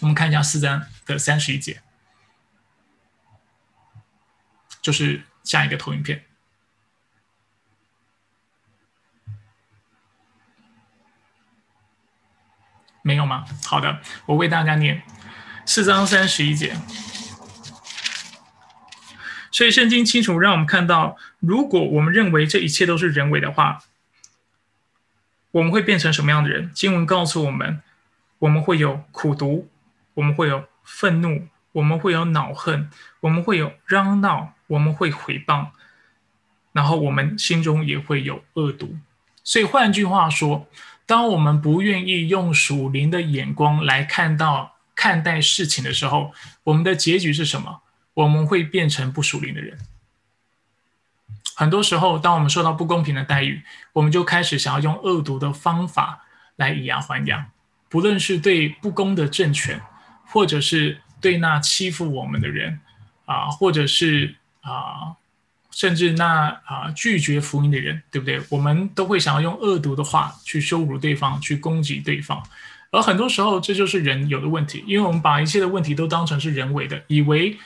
[0.00, 1.80] 我们看一下四章的三十一节，
[4.80, 6.24] 就是下一个投影片，
[13.02, 13.44] 没有吗？
[13.64, 15.04] 好的，我为大家念
[15.64, 16.76] 四章三十一节。
[19.52, 23.84] 所以圣经清楚让我们看到，如果我们认为这一切都是人为的话，
[25.52, 26.70] 我们会变成什么样的人？
[26.72, 27.82] 经文告诉我们，
[28.38, 29.68] 我们会有苦毒，
[30.14, 32.88] 我们会有愤怒，我们会有恼恨，
[33.20, 35.66] 我们会有嚷闹，我们会毁谤，
[36.72, 38.96] 然后我们心中也会有恶毒。
[39.44, 40.66] 所以换句话说，
[41.04, 46.32] 当我们不愿意用属灵的眼光来看到看待事情的时候，
[46.64, 47.82] 我们的结局是什么？
[48.14, 49.78] 我们会变成不属灵的人。
[51.54, 56.24] 很多时候，当我们受到不公平的待遇，我们就开始想要用恶毒的方法
[56.56, 57.48] 来以牙还牙。
[57.90, 59.80] 不论是对不公的政权，
[60.26, 62.80] 或者是对那欺负我们的人，
[63.26, 65.16] 啊，或者是啊，
[65.70, 68.42] 甚至那啊拒绝福音的人，对不对？
[68.48, 72.42] 我们都会想要用恶毒的话去羞辱对方，去攻击对方。
[72.90, 77.58] 而很多时候，这就是人有的问题，因为我们把一切的问题都当成是人为的，以为。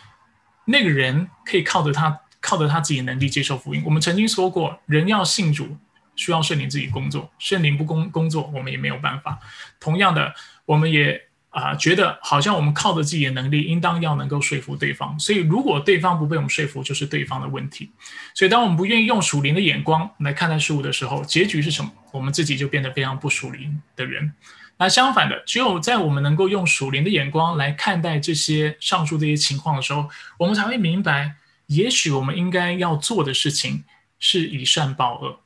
[0.66, 3.82] 那个人可以靠着他，靠着他自己能力接受福音。
[3.84, 5.76] 我们曾经说过，人要信主，
[6.14, 9.38] 需要圣灵自己工作，圣灵不工工作，我们也没有办法。
[9.80, 15.18] 同样的，我们也啊，觉得好像我们靠着自己的能力，应当要能够说服对方。
[15.18, 17.90] 所以，如果对方不被我们说服，就是对方的问题。
[18.34, 21.90] 所以，当我们不愿意用属灵的眼光来看待事物的时候，结局是什么？
[22.12, 24.32] 我们自己就变得非常不属灵的人。
[24.78, 31.36] 那相反的，只有在我们能够用属灵的眼光来看待这些上述这些情况的时候，我们才会明白，
[31.66, 33.84] 也许我们应该要做的事情
[34.18, 35.40] 是以善报恶。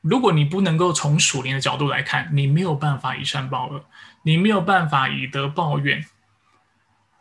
[0.00, 3.84] 如果你不能够从属灵的角度来看，你没有办法以善报恶，
[4.22, 6.04] 你没有办法以德报怨，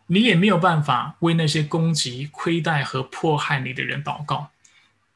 [0.08, 4.52] 你也没有办法为那些攻击、亏待和迫害你的人祷告。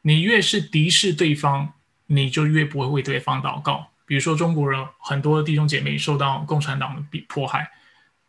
[0.02, 1.74] 你越是敌视对方，
[2.08, 3.92] 你就越不会为对方祷告。
[4.08, 7.70] 比如说，中国人很多弟兄姐妹受到共产党的迫迫害，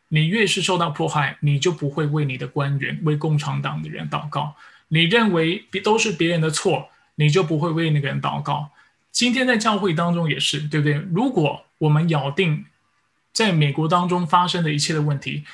[0.08, 4.56] 你越是受到迫害，你就不会为你的官员、为共产党的人祷告。
[4.88, 8.70] 你认为别都是别人的错，你就不会为那个人祷告。
[9.12, 10.94] 今天在教会当中也是，对不对？
[11.12, 12.66] 如果我们咬定
[13.32, 15.44] 在美国当中发生的一切的问题，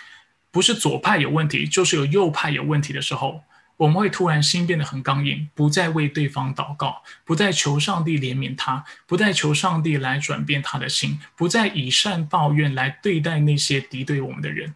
[0.51, 3.43] 不是左派有问题，就是有右派有问题的时候，
[3.77, 14.75] 我们会突然心变得很刚硬，不再为对方祷告，不再求上帝怜悯他，不再求上帝来转变他的心，不再以善报怨来对待那些敌对我们的人。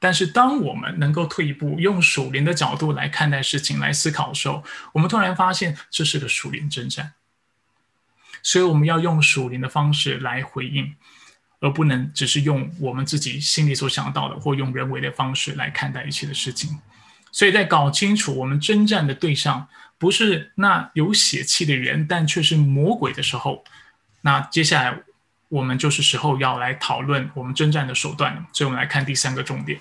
[0.00, 7.14] 但是，当我们能够退一步，用属灵的角度来看待事情、来思考的时候，我们突然发现这是个属灵征战。
[8.40, 10.94] 所以我们要用属灵的方式来回应，
[11.60, 16.78] 而不能只是用我们自己心里所想到的，或用人为的方式来看待一切的事情。
[17.38, 23.62] 所以在搞清楚我们征战的对象不是那有血气的人，但却是魔鬼的时候，
[24.22, 24.98] 那接下来
[25.48, 28.44] 我们就是时候要来讨论我们征战的手段了。
[28.52, 29.78] 所以我们来看第三个重点。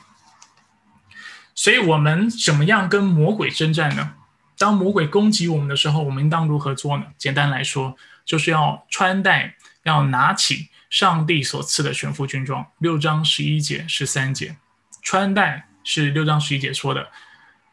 [1.55, 4.13] 所以我们怎么样跟魔鬼征战呢？
[4.59, 7.07] 当魔鬼攻击我们的时候，我们应当如何做呢？
[7.17, 7.97] 简单来说。
[8.23, 12.67] 就是要穿戴，要拿起上帝所赐的全副军装。
[12.79, 14.57] 六章十一节、十三节，
[15.01, 17.09] 穿戴是六章十一节说的，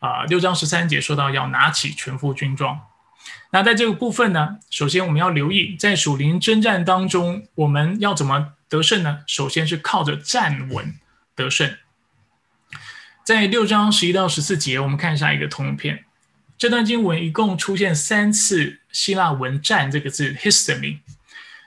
[0.04, 2.78] 啊，六章十三节说到要拿起全副军装。
[3.52, 9.20] 那在这个部分呢，首先我们要留意，在属灵征战当中，我们要怎么得胜呢？
[9.26, 10.96] 首先是靠着站稳
[11.34, 11.74] 得胜。
[13.24, 16.04] 在六章十一到十四节，我们看一下一个通篇。
[16.58, 20.98] 这段经文一共出现三次希腊文“战”这个字 “histemi”。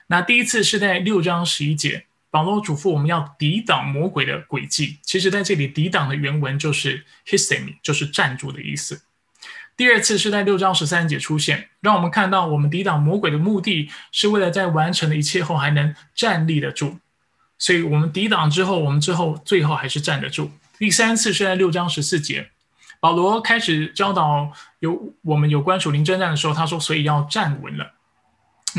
[0.06, 4.98] 那第一次是在六章十一节，保罗嘱咐我们要抵挡魔鬼的诡计。
[5.02, 9.02] 其实，在这里“抵挡”的原文就是 “histemi”，就是站住的意思。
[9.76, 16.98] 第二次是在六章十三节出现，让我们看到我们抵挡魔鬼的目的是为了在完成了一切后还能站立得住。
[17.56, 20.50] 所以，我们抵挡之后，我们之后最后还是站得住。
[20.78, 22.50] 第三次是在六章十四节。
[23.00, 27.94] 保罗开始教导有我们有关属灵征战的时候，他说：“所以要站稳了。”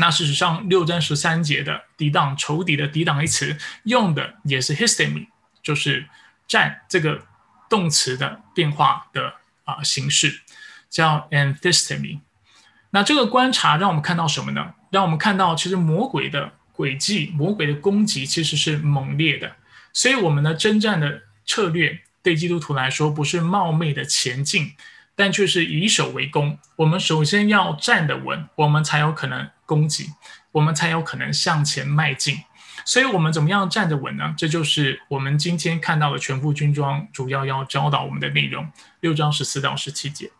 [0.00, 5.28] 那事实上，六章十三节的抵挡仇敌的抵挡一词，用的也是 histemi，
[5.62, 6.08] 就是
[6.48, 7.26] 战这个
[7.68, 9.34] 动词的变化的
[9.64, 10.40] 啊形式，
[10.88, 12.20] 叫 anthistemi。
[12.90, 14.74] 那这个观察让我们看到什么呢？
[14.90, 19.54] 让我们看到，其实魔鬼的诡计、魔鬼的攻击其实是猛烈的，
[19.92, 22.00] 所以我们的征战的策略。
[22.22, 24.72] 对基督徒来说，不是冒昧的前进，
[25.14, 26.58] 但却是以守为攻。
[26.76, 30.10] 我们首先要站得稳，我们才有可能攻击，
[30.52, 32.38] 我们才有可能向前迈进。
[32.84, 34.34] 所以，我们怎么样站得稳呢？
[34.36, 38.70] 这就是我们今天看到的全副军装主要要教导我们的内容。
[39.00, 40.30] 六章十四到十七节，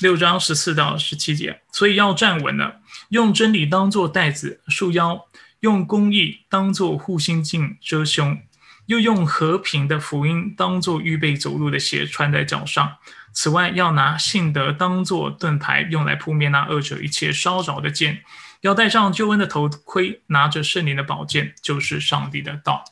[0.00, 2.80] 六章十四到十七节，所以要站稳了，
[3.10, 5.26] 用真理当做带子束腰。
[5.60, 8.40] 用公义当做护心镜遮胸，
[8.88, 12.96] 又用和平的福音当做预备走路的鞋穿在脚上。
[13.34, 18.22] 此外，要拿信德当做盾牌，用来扑灭那恶者一切烧着的剑。
[18.62, 22.82] 要戴上救恩的头盔，拿着圣灵的宝剑，就是上帝的道。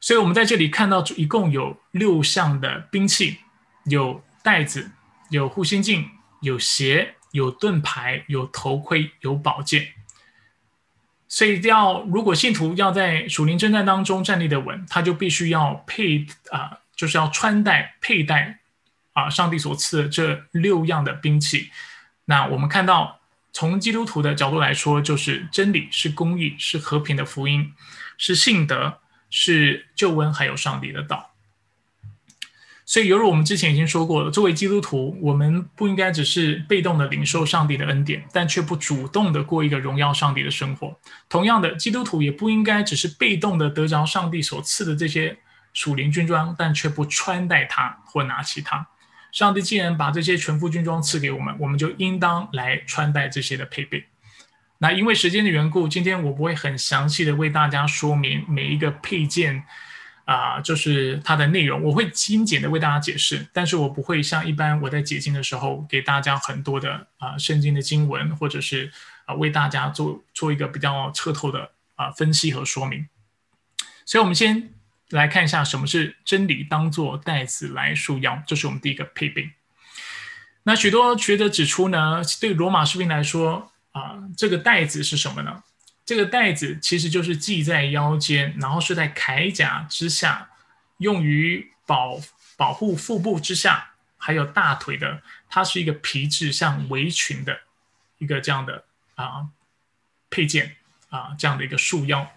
[0.00, 3.38] 所以，我们在这里看到一共有六项的兵器：
[3.86, 4.92] 有袋子，
[5.30, 6.08] 有护心镜，
[6.40, 9.88] 有鞋，有盾牌，有头盔，有宝剑。
[11.28, 18.60] 所以，要如果信徒要在属灵征战当中站立的稳，他就必须要配啊，就是要穿戴佩戴
[19.12, 21.70] 啊，上帝所赐的这六样的兵器。
[22.24, 23.20] 那我们看到，
[23.52, 27.74] 从基督徒的角度来说，就是真理、是公义、是和平的福音、
[28.16, 31.30] 是信德、是救恩，还有上帝的道。
[32.90, 40.98] 所以，犹如我们之前已经说过了，作为基督徒，我们不应该只是被动的领受上帝的恩典，但却不主动的过一个荣耀上帝的生活。
[41.28, 45.36] 同样的，基督徒也不应该只是被动的得着上帝所赐的这些
[45.74, 48.88] 属灵军装，但却不穿戴它或拿起它。
[49.32, 54.06] 上帝既然把这些全副军装赐给我们，我们就应当来穿戴这些的配备。
[54.78, 59.64] 那因为时间的缘故，今天我不会很详细的为大家说明每一个配件
[60.28, 68.92] 啊，就是它的内容，我会精简的为大家解释，但是我不会像一般我在解经的时候给大家很多的啊圣经的经文，或者是
[69.24, 73.08] 啊为大家做做一个比较彻透的啊分析和说明。
[74.04, 74.68] 所以，我们先
[75.08, 79.52] 来看一下什么是真理当做袋子来束腰，这是我们第一个配备。
[80.64, 85.62] 那许多学者指出呢，对罗马士兵来说啊，这个袋子是什么呢？
[86.08, 90.48] 这个带子其实就是系在腰间，然后是在铠甲之下，
[90.96, 92.18] 用于保
[92.56, 95.20] 保护腹部之下，还有大腿的。
[95.50, 97.60] 它是一个皮质像围裙的
[98.16, 98.84] 一个这样的
[99.16, 99.48] 啊
[100.30, 100.76] 配件
[101.10, 102.32] 啊，这样的一个束腰。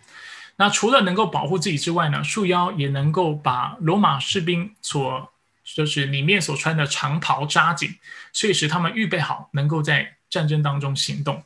[0.58, 5.32] 那除了能够保护自己之外呢，束腰也能够把罗马士兵所
[5.64, 7.96] 就是里面所穿的长袍扎紧，
[8.34, 11.46] 所以使他们预备好，能够在战争当中行动。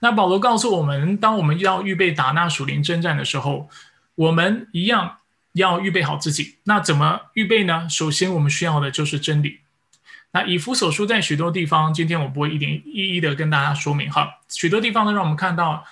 [0.00, 3.70] 那保罗告诉我们，当我们要预备打那属灵征战的时候，
[4.16, 5.18] 我们一样
[5.52, 6.56] 要预备好自己。
[6.64, 7.88] 那怎么预备呢？
[7.88, 9.60] 首先，我们需要的就是真理。
[10.32, 15.84] 那以弗所书在许多地方，今天我不会一点一一的跟大家说明哈，许多地方呢，让我们看到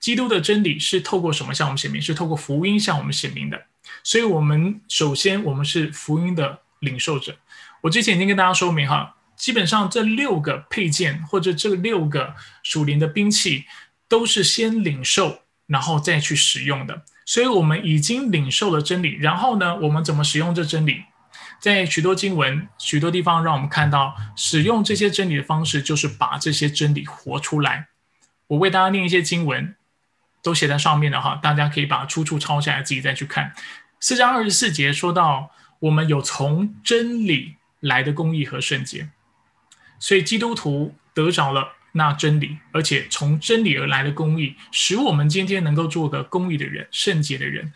[0.00, 2.00] 基督的真理是透过什么向我们显明？
[2.00, 3.62] 是透过福音向我们显明的。
[4.02, 6.60] 所以，我们首先我们是福音的。
[6.80, 7.34] 领受者，
[7.80, 13.64] 我之前已经跟大家说明哈，基本上这六个配件或者这六个属灵的兵器，
[14.08, 17.04] 都是先领受，然后再去使用的。
[17.24, 21.04] 所以，我们已经领受了真理，然后呢，我们怎么使用这真理？
[21.60, 27.88] 在许多经文、许多地方，让我们看到使用这些真理的方式，就是把这些真理活出来。
[28.48, 29.76] 我为大家念一些经文，
[30.42, 33.54] 都写在上面的哈，大家可以把出处抄下来，自己再去看。
[34.00, 35.52] 四章二十四节说到。
[35.80, 39.10] 我们有从真理来的公义和圣洁，
[39.98, 47.72] 所以基督徒得着了那真理，而且从真理而来的公义，使我们今天能够做个公义的人、圣洁的人。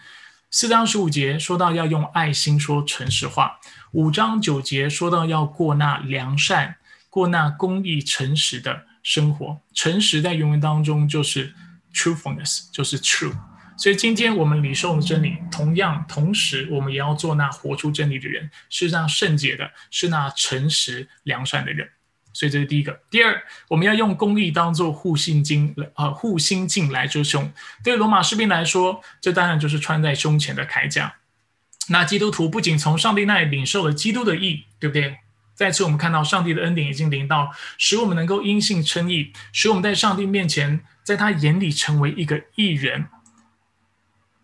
[0.50, 3.58] 四章十五节说到要用爱心说诚实话，
[3.92, 6.76] 五章九节说到要过那良善、
[7.08, 9.60] 过那公义、诚实的生活。
[9.72, 11.54] 诚实在原文当中就是
[11.94, 13.34] truthfulness，就是 true。
[13.78, 21.88] 所以今天我们领受的真理，同样同时，我们也要做那活出真理的人，是那圣洁的，是那诚实良善的人。
[22.32, 23.00] 所以这是第一个。
[23.10, 27.52] 第二，我们要用公义当做护心镜，呃，护心镜来遮胸。
[27.84, 31.14] 对罗马士兵来说，这当然就是穿在胸前的铠甲。
[31.88, 35.18] 那基督徒不仅从上帝那里领受了基督的义，对不对？
[35.54, 43.06] 再次，我们看到上帝的恩典已经临到，使我们能够因信称义，使我们在上帝面前，在他眼里成为一个义人。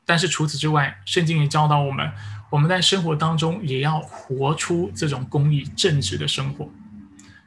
[0.04, 2.12] 但是除此之外，圣经也教导我们，
[2.50, 6.70] 我们在生活当中也要活出这种公义正直的生活。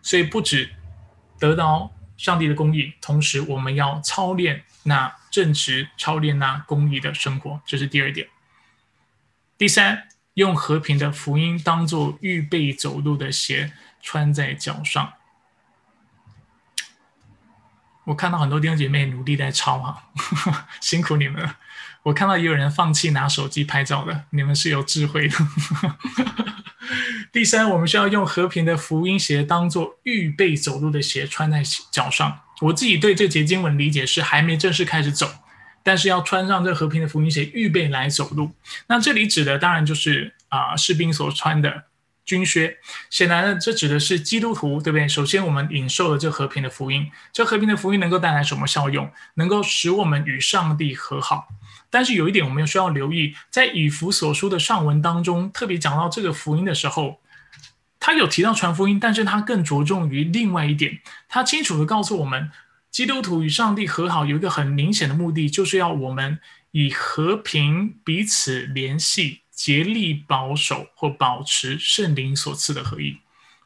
[0.02, 0.70] 所以不止
[1.39, 8.28] 得到上帝的公义，同时我们要操练那正直、操练那公义的生活，这是第二点。
[9.58, 15.14] 第三，用和平的福音当做预备走路的鞋穿在脚上。
[18.06, 20.10] 我看到很多弟兄姐妹努力在抄哈，
[20.82, 21.58] 辛苦你们了。
[22.04, 25.36] 我看到也有人放弃拿手机拍照的，你们是有智慧的。
[27.32, 32.41] 第三，我们需要用和平的福音鞋当做预备走路的鞋穿在脚上。
[32.62, 35.32] 我自己对这节经文理解是还没正式开始走，
[35.84, 38.52] 但是要穿上这和平的福音鞋，预备来走路。
[38.88, 41.86] 那这里指的当然就是啊士兵所穿的
[42.26, 42.78] 军靴。
[43.10, 45.08] 显然呢，这指的是基督徒，对不对？
[45.08, 49.10] 首先，我们领受了这和平的福音，这和平的福音能够带来什么效用？
[49.36, 51.47] 能够使我们与上帝和好。
[51.92, 57.20] 但是有一点，我们需要留意，在以弗所书的上文当中，特别讲到这个福音的时候，
[58.00, 62.50] 他有提到传福音，但是他更着重于另外一点，他清楚的告诉我们，
[62.89, 66.39] 基督徒与上帝和好有一个很明显的目的，就是要我们
[66.72, 73.18] 以和平彼此联系，竭力保守或保持圣灵所赐的合一。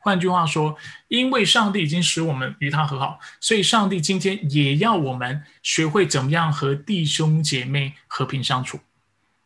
[0.06, 0.78] 换句话说，
[1.08, 8.82] 因为上帝已经使我们与他和好，所以上帝今天也要我们学会怎么样和弟兄姐妹和平相处。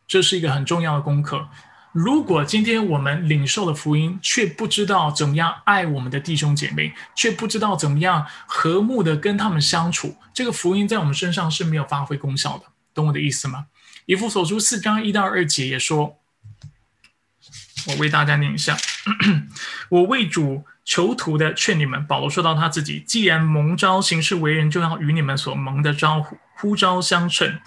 [0.06, 1.48] 这是一个很重要的功课。
[1.94, 12.66] 如果今天我们领受了福音，却不知道怎么样爱我们的弟兄姐妹，却不知道怎么样和睦的跟他们相处，这个福音在我们身上是没有发挥功效的。
[12.94, 13.68] 懂我的意思吗？
[14.08, 16.18] 以弗所书四章一到二节也说。
[17.88, 18.78] 我为大家念一下，
[19.90, 22.06] 我为主求徒的劝你们。
[22.06, 27.60] 保罗说到他自己，既然蒙召行事为人，就要与你们所蒙的招呼呼召相称。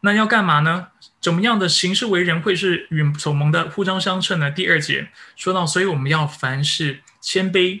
[0.00, 0.88] 那要干嘛呢？
[1.20, 4.50] 怎么样的行事为人会是与所蒙的呼召相称呢？
[4.50, 7.80] 第二节说到，所以我们要凡事谦卑、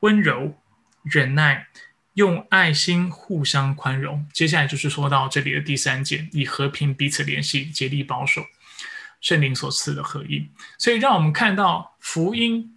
[0.00, 0.58] 温柔、
[1.02, 1.68] 忍耐，
[2.12, 4.28] 用爱心互相宽容。
[4.34, 8.44] 接下来就是说到这里的第三节，以和平彼此联系，竭力保守
[9.20, 10.48] 圣灵所赐的合一。
[10.78, 12.72] 所以让我们看到福音。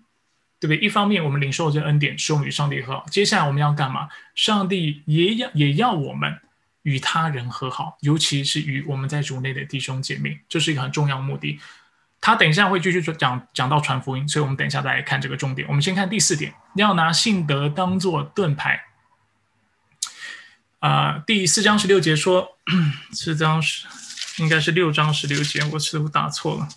[0.62, 0.86] 对不对？
[0.86, 3.06] 一方面我们领受这恩典，使我们与上帝和好。
[3.10, 4.10] 接下来我们要干嘛？
[4.36, 6.38] 上帝也要也要我们
[6.82, 11.62] 与他人和好，尤其是与我们在主内的弟兄姐妹，这是一个很重要目的。
[12.20, 15.66] 他等一下会继续讲讲到传福音，所以我们等一下再来看这个重点。
[15.70, 18.84] 我们先看第四点，要拿信德当做盾牌。
[20.80, 22.58] 啊，第四章十六节说，
[23.14, 23.88] 四章是
[24.40, 26.68] 应该是六章十六节，我似乎打错了。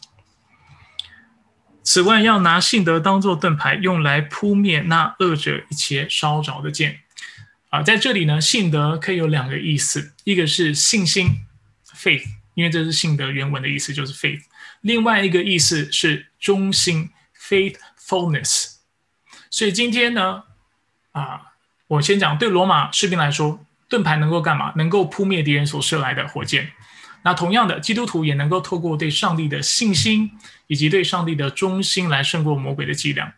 [1.84, 7.00] 此外，要拿信德当做盾牌，用来扑灭那恶者一切烧着的剑。
[7.70, 11.40] 啊，在这里呢，信德可以有两个意思，一个是信心
[11.96, 14.42] （faith），因为这是信德原文的意思，就是 faith；
[14.82, 18.74] 另外一个意思是忠心 （faithfulness）。
[19.50, 20.44] 所以今天呢，
[21.12, 21.52] 啊，
[21.88, 24.72] 我先讲，对罗马士兵来说，盾牌能够干嘛？
[24.76, 26.72] 能够扑灭敌人所射来的火箭。
[27.25, 30.31] 那同样的，基督徒也能够透过对上帝的信心
[30.66, 33.33] 以及对上帝的忠心来胜过魔鬼的伎俩。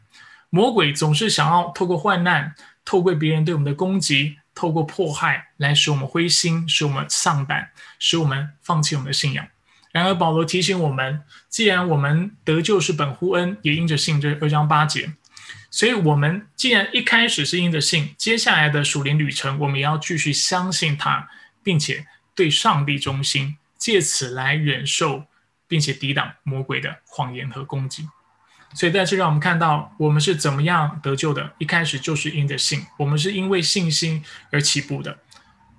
[0.50, 2.54] 魔鬼总是想要透过患难、
[2.84, 9.46] 透过别人对我们的攻击、透过迫害来使我们灰心、使我们丧胆、使我们放弃我们的信仰。
[9.92, 15.12] 然而，保罗提醒我们，既然我们得救是本乎恩，也因着信，这二章八节。
[15.70, 21.28] 所以，我们既然一开始是因着信，接下来的属灵旅程，我们也要继续相信他，
[21.62, 23.56] 并且对上帝忠心。
[23.84, 25.24] 借此来忍受，
[25.68, 28.08] 并且抵挡魔鬼的谎言和攻击。
[28.74, 31.52] 所以在这让我们看到，我们是怎么样得救的。
[31.58, 35.18] 一开始就是因着信，我们是因为信心而起步的。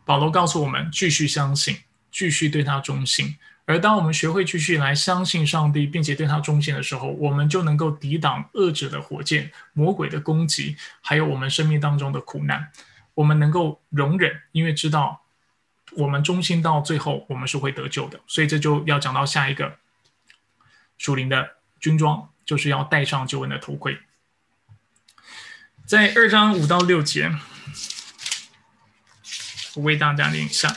[0.06, 1.80] 保罗告诉我们，继续相信，
[2.12, 3.36] 继续对他忠心。
[3.66, 12.70] 而当我们学会继续来相信上帝，并且对他忠心的时候，我们就能够抵挡恶者的火箭、魔鬼的攻击，还有我们生命当中的苦难。
[13.16, 15.25] 我们能够容忍，因为知道。
[15.92, 18.20] 我们忠心到最后，我们是会得救的。
[18.28, 19.78] 所以这就要讲到下一个
[20.98, 24.00] 属灵的军装，就是要戴上救恩的头盔。
[25.86, 27.36] 在二章五到六节，
[29.76, 30.76] 我为大家念一下，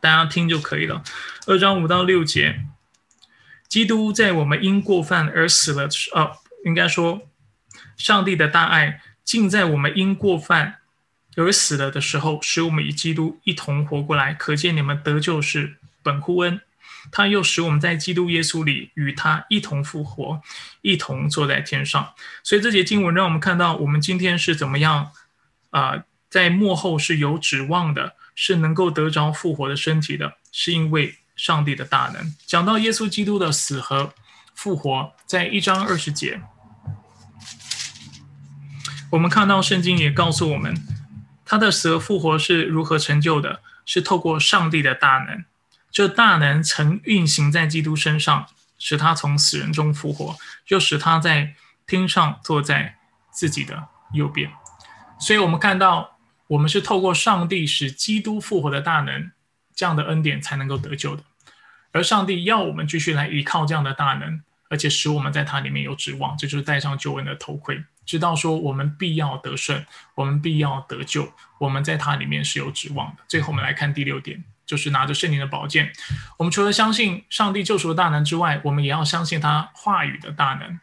[0.00, 1.02] 大家听就可以了。
[1.46, 2.64] 二章五到六节，
[3.66, 7.22] 基督在我们因过犯而死了，呃，应该说，
[7.96, 10.76] 上帝的大爱尽在我们因过犯。
[11.38, 16.60] 而死了的时候，使我们与基督一同活过来，可见你们得救是本乎恩。
[17.12, 20.42] 他又使我们在基督耶稣里与他一同复活，
[20.82, 22.12] 一同坐在天上。
[22.42, 25.12] 所以这节经文让我们看到，我们今天是怎么样
[25.70, 32.34] 啊，在幕后是有指望的，是能够得着复活的身体的，是因为上帝的大能。
[32.46, 34.12] 讲到耶稣基督的死和
[34.54, 36.40] 复活，在一章二十节，
[39.12, 40.97] 我们看到圣经也告诉我们。
[41.50, 43.62] 他的死而复活是如何成就的？
[43.86, 45.46] 是透过上帝的大能，
[45.90, 48.46] 这大能曾运行在基督身上，
[48.78, 50.36] 使他从死人中复活，
[50.66, 51.54] 又使他在
[51.86, 52.96] 天上坐在
[53.32, 54.50] 自己的右边。
[55.18, 56.18] 所以，我们看到，
[56.48, 59.32] 我们是透过上帝使基督复活的大能，
[59.74, 61.22] 这样的恩典才能够得救的。
[61.92, 67.82] 而上帝要我们继续来依靠这样的大能，而且使我们在他里面有指望，这就是戴上救恩的头盔。
[68.08, 69.84] 知道说我们必要得胜，
[70.14, 73.18] 我们必要得救，我们在它里面是有指望的。
[73.28, 75.92] 最后我们来看第六点，就是拿着圣灵的宝剑。
[76.38, 80.80] 我们除了相信上帝救赎的大能之外，我们也要相信他话语的大能。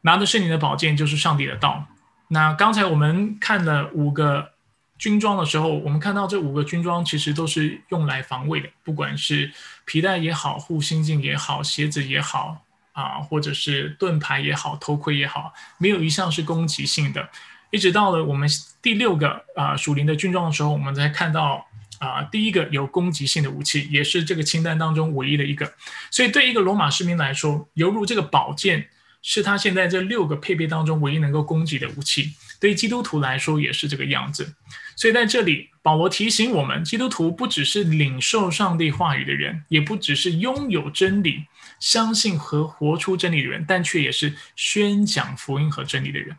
[0.00, 1.86] 拿着圣灵的宝剑就是上帝的道。
[2.26, 4.50] 那刚才我们看了五个
[4.98, 9.52] 军装的时候，我们看到这五个军装其实都是用来防卫的，不管是
[9.84, 12.64] 皮带也好，护心镜也好，鞋子也好。
[12.92, 17.28] 啊，或者是盾牌也好，头盔也好，没有一项是攻击性的。
[17.70, 18.48] 一直到了我们
[18.82, 21.64] 第六个啊属灵的军装的时候，我们才看到
[22.00, 25.72] 啊第一个有攻击性的武器，也是这个清单当中唯一的一个。
[26.10, 28.88] 所以对一个罗马士兵来说，犹如这个宝剑
[29.22, 32.32] 是他现在这六个配备当中唯一能够攻击的武器。
[32.58, 34.54] 对于基督徒来说也是这个样子。
[34.96, 41.44] 所以在这里，保罗提醒我们，基督徒不只是领受上帝话语的人，也不只是拥有真理。
[41.80, 46.36] 相信和活出真理的人，但却也是宣讲福音和真理的人。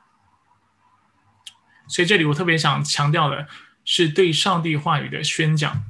[1.88, 3.48] 所以这里我特别想强调的
[3.84, 5.84] 是对上帝话语的宣讲。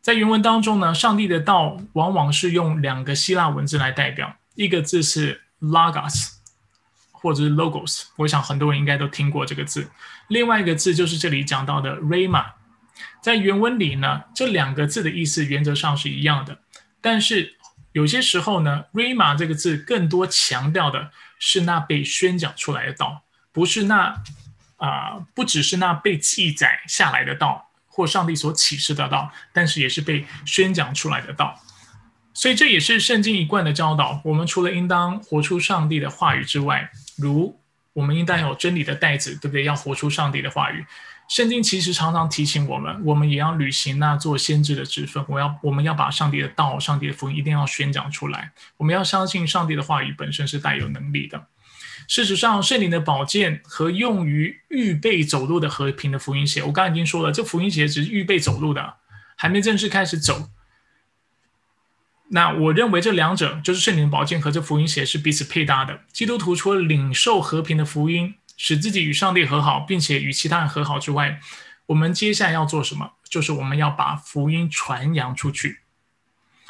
[0.00, 6.38] 在原文当中呢，上帝的道往往是用两个希腊文字来代表，一个字是 logos，
[7.12, 9.90] 或者是 logos，我想很多人应该都听过这个字。
[10.28, 12.52] 另外一个字就是这里讲到的 rama。
[13.20, 16.58] 在原文里呢，这两个字的意思原则上是一样的，
[17.02, 17.58] 但是。
[17.92, 23.22] 有些时候呢，“rama” 这个字更多强调的是那被宣讲出来的道，
[23.52, 24.22] 不是那
[24.78, 31.60] 啊，不只是那被记载下来的道，或上帝所启示的道，但是也是被宣讲出来的道。
[32.34, 34.22] 所以这也是圣经一贯的教导。
[34.24, 37.60] 我们除了应当活出上帝的话语之外，如
[37.92, 39.64] 我们应当有真理的袋子，对不对？
[39.64, 40.86] 要活出上帝的话语。
[41.28, 45.24] 圣经其实常常提醒我们，我们也要履行那做先知的职分。
[45.28, 48.52] 我要，我们要把上帝的道、上帝的福音一定要宣讲出来。
[48.76, 51.46] 我们要相信上帝的话语本身是带有能力的。
[52.08, 58.96] 事实上，圣灵的宝剑和用于预备走路的和平的福音鞋，我刚才已经说了，这福音鞋只是预备走路的，
[59.36, 60.50] 还没正式开始走。
[62.30, 66.00] 那我认为这两者就是圣灵的宝剑和这福音鞋是彼此配搭的。
[66.12, 71.40] 基督徒除了领受和平的福音，使自己与上帝和好，并且与其他人和好之外，
[71.86, 73.12] 我们接下来要做什么？
[73.28, 75.80] 就是我们要把福音传扬出去。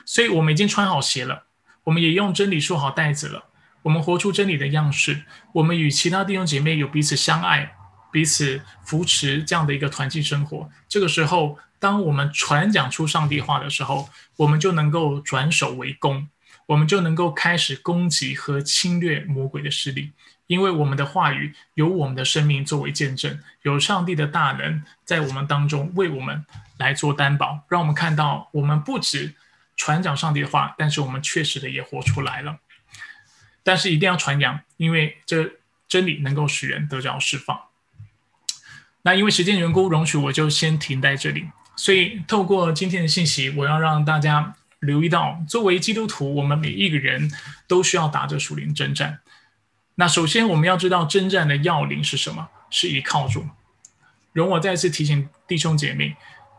[0.04, 1.46] 所以我们已经穿好鞋了，
[1.84, 3.50] 我们也用真理束好带子了。
[3.82, 5.24] 我们活出真理的样式，
[5.54, 7.74] 我们与其他弟兄姐妹有彼此相爱、
[8.12, 10.70] 彼此扶持这样的一个团契生活。
[10.88, 16.28] 这个时候，当我们传讲出上帝话的时候，我们就能够转守为攻，
[16.66, 20.12] 我们就能够开始攻击和侵略魔鬼的势力，
[20.46, 26.44] 因为我们的话语有我们的生命作为见证，有上帝的大能在我们当中为我们
[26.78, 29.34] 来做担保，让我们看到我们不止
[29.76, 32.58] 传讲上帝的话，但是我们确实的也活出来了。
[33.62, 35.52] 但是一定要传扬，因为这
[35.88, 37.58] 真理能够使人得着释放。
[39.02, 41.48] 那因为时间缘故，容许我就先停在这里。
[41.74, 47.30] 所以透过今天的信息，我要让大家留意到，作为基督徒，我们每一个人
[47.66, 49.20] 都需要打着属灵征战。
[49.96, 52.48] 那首先我们要知道征战的要领是什么？
[52.70, 53.44] 是依靠主。
[54.32, 56.16] 容我再次提醒弟兄姐妹，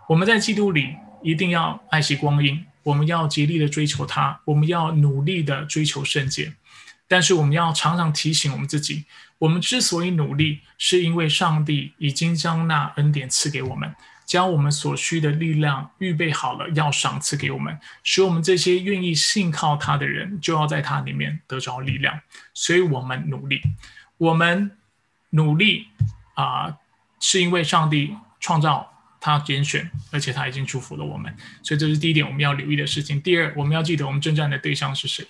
[0.08, 6.54] 我们在基督里一定要爱惜光阴，我们要竭力的追求他，我们要努力的追求圣洁。
[7.08, 9.06] 但是我们要常常提醒我们自己，
[9.40, 13.96] 我们之所以努力，是因为上帝已经将那恩典赐给我们，
[14.26, 22.20] 将我们所需的力量预备好了，要赏赐给我们，使我们这些愿意信靠他的人，就要在他里面得着力量。
[22.54, 23.62] 所以，我们努力，
[24.18, 24.78] 我们
[25.32, 25.88] 努力
[26.36, 26.78] 啊，
[27.20, 31.36] 是因为上帝创造他拣选，而且他已经祝福了我们。
[31.62, 33.22] 所以，这是第一点我们要留意的事情。
[33.22, 35.28] 第二，我们要记得我们征战的对象是谁。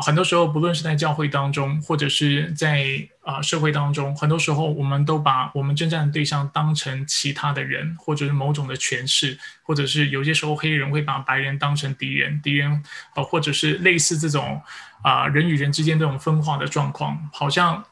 [0.00, 2.86] 很多时候，不论是在教会当中，或者是在
[3.22, 12.82] 啊社会当中，很多时候我们都把我们征战的对象当成其他的人，或者是某种的权势，或者是有些时候黑人会把白人当成敌人，敌人
[13.14, 14.62] 啊，或者是类似这种
[15.02, 17.84] 啊人与人之间这种分化的状况，好像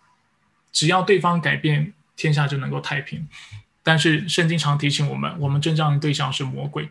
[0.72, 3.28] 只要对方改变，天下就能够太平。
[3.82, 6.90] 但是圣经常提醒我们，我们征战的对象是魔鬼。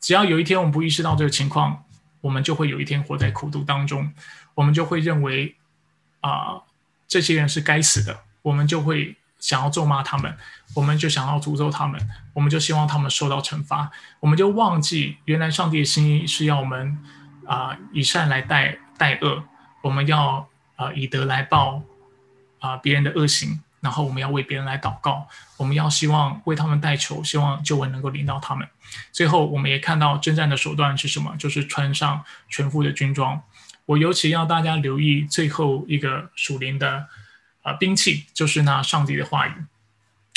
[0.00, 1.84] 只要有一天我们不意识到这个情况，
[2.20, 4.12] 我们就会有一天活在苦读当中，
[4.54, 5.56] 我们就会认为
[6.20, 6.62] 啊，
[7.08, 10.36] 这些人是该死的，我们就会想要咒骂他们，
[10.74, 12.00] 我们就想要诅咒他们，
[12.34, 13.90] 我们就希望他们受到惩罚，
[14.20, 16.98] 我们就忘记原来上帝的心意是要我们
[17.46, 19.42] 啊以善来待待恶，
[19.82, 21.82] 我们要啊以德来报
[22.58, 23.60] 啊别人的恶行。
[23.80, 25.26] 然后我们要为别人来祷告，
[25.56, 28.68] 我们要希望为他们代求，希望救恩能够领到他们。
[29.12, 31.34] 最后，我们也看到征战的手段是什么？
[31.38, 33.42] 就是穿上全副的军装。
[33.86, 37.06] 我尤其要大家留意最后一个属灵的
[37.62, 39.52] 啊兵器，就是那上帝的话语。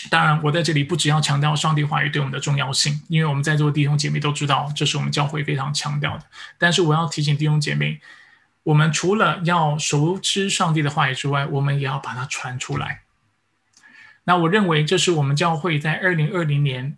[0.10, 6.26] 当然，我在这里不只要强调上帝话语对我们的重要性，因为我们在座的弟兄姐妹都知道，这是我们教会非常强调的。
[6.58, 8.02] 但是我要提醒弟兄姐妹，
[8.64, 13.03] 我们除了要熟知上帝的话语之外，我们也要把它传出来。
[14.26, 16.98] 那我认为这是我们教会在二零二零年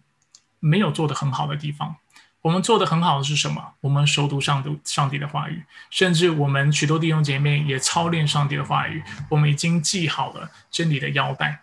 [0.59, 1.95] 没有做的很好的地方。
[2.41, 3.73] 我们做的很好的是什么？
[3.81, 9.03] 我们熟读上帝上帝的话语，甚至我们许多弟兄姐妹也操练上帝的话语。
[9.29, 11.61] 我们已经系好了真理的腰带，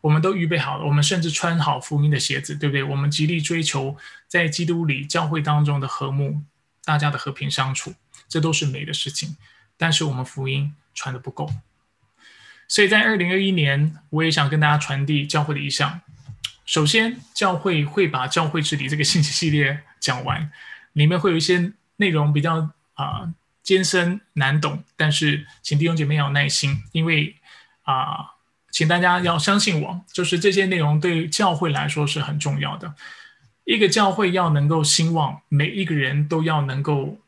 [0.00, 0.86] 我们都预备好了。
[0.86, 2.82] 我们甚至穿好福音的鞋子，对不对？
[2.82, 6.40] 我们极力追求在基督里教会当中的和睦，
[6.86, 7.92] 大家的和平相处，
[8.26, 9.36] 这都是美的事情。
[9.76, 11.50] 但是我们福音传的不够。
[12.68, 16.00] 所以在二零二一年，我也想跟大家传递教会的意向。
[16.66, 20.50] 首先，教会会把教会治理这个信息系列讲完，
[20.94, 27.36] 里面会有一些内容比较啊艰深难懂，但是请弟兄姐妹要有耐心，因为
[27.82, 28.32] 啊，
[28.70, 32.94] 请大家要相信我，就是这些内容对教会来说是很重要的。
[33.64, 37.18] 一个教会要能够兴旺，每一个人都要能够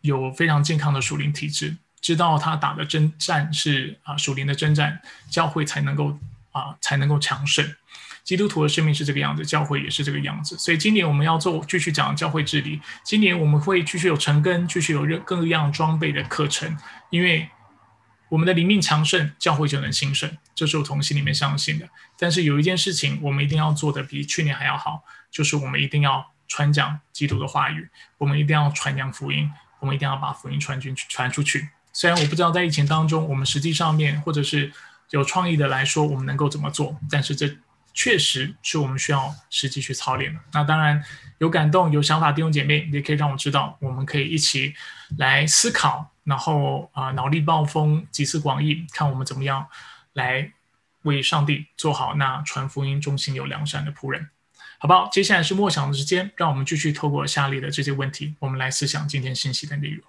[0.00, 1.76] 有非常健康的属灵体质。
[2.06, 6.16] 知道他打的征战是啊属灵的征战，教会才能够
[6.52, 7.74] 啊才能够强盛。
[8.22, 10.56] 基督徒的生命是这个样子，教会也是这个样子。
[10.56, 12.80] 所以今年我们要做继续讲教会治理。
[13.02, 16.78] 今年我们会继续有成根，继续有各各样装备的课程，
[17.10, 17.48] 因为
[18.28, 21.88] 我们的灵命强盛，教会就能兴盛，这是我从心里面相信的。
[22.16, 27.88] 但是有一件事情，我们一定要做的比去年还要好，就是我们一定要传讲基督的话语，
[28.18, 29.50] 我们一定要传扬福音，
[29.80, 31.68] 我们一定要把福音传进去、传出去。
[31.96, 34.70] 虽然我不知道在疫情当中，我们实际上面或者是
[35.12, 37.50] 有创意的来说，我们能够怎么做，但是这
[37.94, 40.38] 确实是我们需要实际去操练的。
[40.52, 41.02] 那当然
[41.38, 44.74] 有感动、有想法弟兄姐妹，也可以让我知道，我们可以一起
[45.16, 46.12] 来思考。
[46.24, 49.66] 然后啊，脑力暴风，集思广益，看我们怎么样
[50.12, 50.52] 来
[51.04, 54.28] 为上帝做好那传福音、忠心有良善的仆人，
[54.78, 55.08] 好不好？
[55.10, 60.04] 接下来是默想的时间，让我们继续透过下列的这些问题，我们来思想今天信息的内容。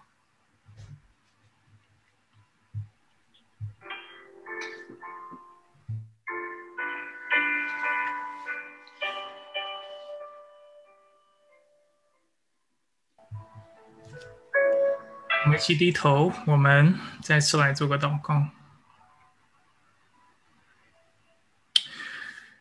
[15.47, 18.49] 我们一起低头，我们再次来做个祷告。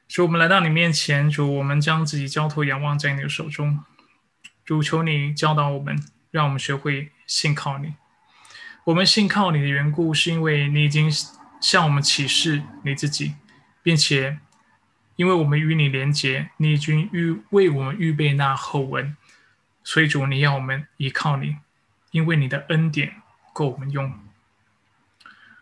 [0.07, 3.83] 主，我们来到你面前，主，我们将自己交托、仰望在你的手中。
[4.65, 7.97] 主，求你教导我们，让我们学会信靠你。
[8.85, 11.11] 我们信靠你的缘故，是因为你已经
[11.61, 13.35] 向我们启示你自己，
[13.83, 14.39] 并且
[15.17, 19.17] 因为我们与你连结，你已经预为我们预备那后文，
[19.83, 21.57] 所以主，你要我们依靠你。
[22.17, 23.13] 因为你的恩典
[23.53, 24.11] 够我们用，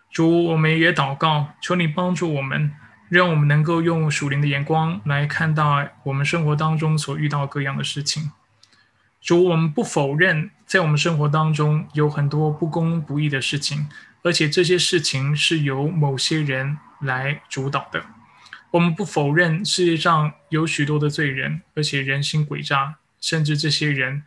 [0.09, 2.71] 主，我们也祷告，求你帮助我们，
[3.09, 8.31] 让我们能够用属灵的眼光来看到我们生活当中所遇到各样的事情。
[9.21, 13.89] 主，我们不否认，在我们生活当中有很多不公不义的事情，
[14.23, 18.05] 而且这些事情是由某些人来主导的。
[18.71, 24.23] 我们不否认世界上有许多的罪人，而且人心诡诈，甚至这些人。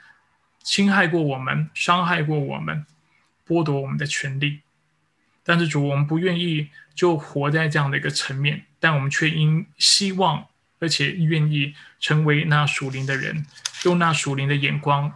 [0.68, 2.86] 侵害过我们，伤害过我们，
[3.47, 4.59] 剥夺我们的权利。
[5.41, 10.45] 但是主，我们不愿意就活在这样的一个层面，但我们却因希望，
[10.82, 13.45] 而且愿意成为那属灵的人，
[13.86, 15.13] 用那属灵的眼光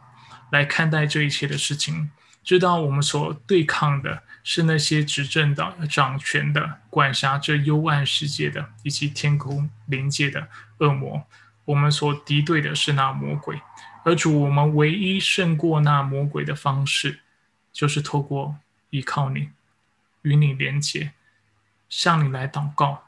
[0.51, 2.11] 来看待这一切的事情。
[2.45, 10.47] 知道我们所对抗的是那些执政的、掌权的、管辖这幽暗世界的，以及天空临界的
[10.77, 11.27] 恶魔。
[11.65, 13.59] 我们所敌对的是那魔鬼。
[14.03, 17.19] 而主，我们唯一胜过那魔鬼的方式，
[17.71, 18.55] 就是透过
[18.89, 19.49] 依靠你，
[20.23, 21.11] 与你连结，
[21.87, 23.03] 向你来祷告，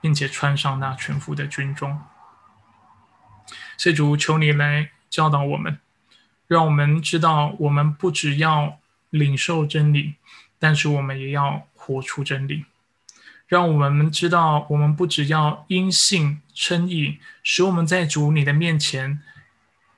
[0.00, 2.06] 并且穿上那全副的军装。
[3.76, 5.78] 所以主，求你来教导我们，
[6.46, 8.78] 让我们知道，我们不只要
[9.10, 10.14] 领受真理，
[10.58, 12.64] 但是我们也要活出真理。
[13.46, 19.20] 让我们知道，我们不只要因信称义，使我们在主你的面前。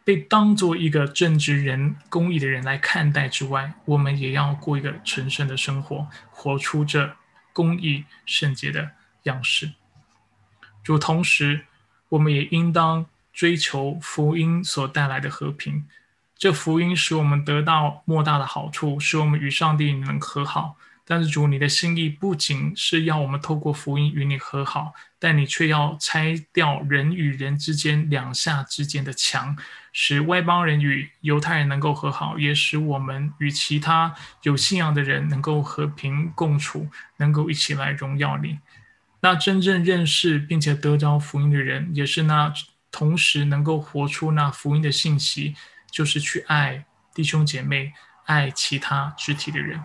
[0.04, 7.16] 被当做一个正直人、公义的人来看待之外，我们也要过一个纯圣的生活，活出这
[7.52, 8.90] 公义圣洁的
[9.24, 9.72] 样式。
[10.82, 11.66] 主，同时
[12.08, 15.86] 我们也应当追求福音所带来的和平。
[16.36, 20.76] 这福音使我们得到莫大的好处，使我们与上帝能和好。
[21.04, 29.56] 但是主，你的心意不仅是要我们透过福音与你和好，但你却要拆掉人与人之间两下之间的墙，
[29.92, 36.88] 使外邦人与犹太人能够和好，也使我们与其他有信仰的人能够和平共处，
[37.18, 38.58] 能够一起来荣耀你。
[39.20, 42.52] 那真正认识并且得着福音的人，也是那
[42.90, 45.54] 同时能够活出那福音的信息，
[45.90, 46.84] 就是去爱
[47.14, 47.92] 弟兄姐妹、
[48.24, 49.80] 爱其他肢体的人。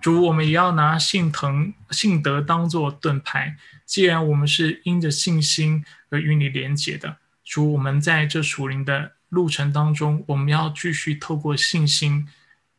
[0.00, 3.56] 主，我们也要拿信腾、信德当做盾牌。
[3.84, 7.18] 既然我们是因着信心而与你连结的，
[7.50, 12.28] 主，我们在这属灵的路程当中，我们要继续透过信心，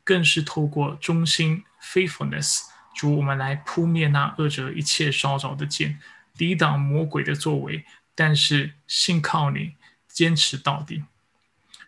[0.01, 2.61] 更是透过忠心 （faithfulness），
[2.95, 5.99] 主，我们来扑灭那恶者一切烧着的剑，
[6.37, 7.83] 抵挡魔鬼的作为。
[8.15, 9.73] 但是信靠你，
[10.07, 11.03] 坚持到底。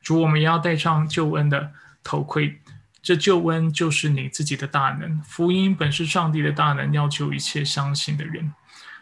[0.02, 1.72] 主，我们也要戴上救恩的
[2.04, 2.60] 头盔。
[3.02, 8.54] 这救恩就是你自己的大能，福音本是上帝的大能，要救一切相信的人。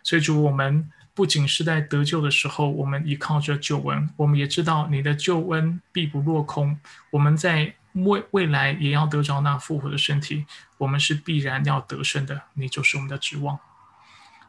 [0.03, 6.79] 所以主，我们不仅是在得救的时候，我们依靠着救恩，我们也知道你的救恩必不落空。
[7.11, 10.45] 我们在未未来也要得着那复活的身体，
[10.77, 12.43] 我们是必然要得胜的。
[12.53, 13.59] 你就是我们的指望。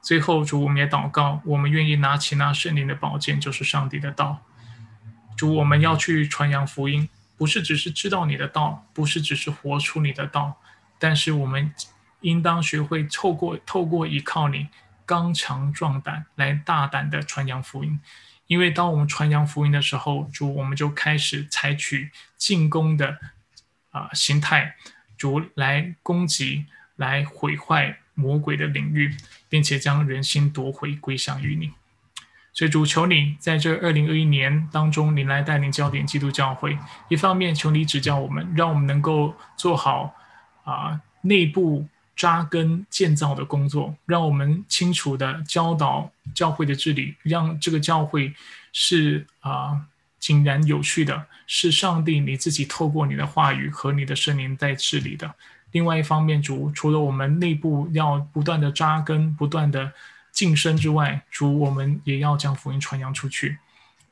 [0.01, 4.43] 最后，主，我们也祷告，我们愿意拿起那圣灵的宝剑，就是上帝的道。
[5.37, 7.09] 主，我们要去传扬福音。
[7.35, 10.61] 不是只是知道你的道，不是只是活出你的道，
[11.01, 11.75] 但是我们
[12.21, 14.69] 应当学会透过透过依靠你
[15.07, 18.01] 刚强壮胆来大胆的传扬福音。
[18.47, 23.19] 因为当我们传扬福音的时候，主我们就开始采取进攻的
[23.91, 24.77] 啊心态，
[25.17, 29.17] 主来攻击、来毁坏魔鬼的领域，
[29.49, 31.73] 并且将人心夺回归向于你。
[32.53, 36.79] 所以主求你在这二零二一年当中，你来带领焦点基督教会。
[37.09, 40.15] 一方面求你指教我们，让我们能够做好
[40.65, 48.35] 啊内部扎根建造的工作，让我们清楚的教导教会的治理，让这个教会
[48.73, 49.81] 是啊
[50.19, 55.35] 井然有序的，是上帝你自己透过你的话语和你的圣灵在治理的。
[55.73, 59.93] 另外一方面，主除了我们内部要不断的扎根，不断的。
[60.33, 63.59] 晋升之外，主，我们也要将福音传扬出去。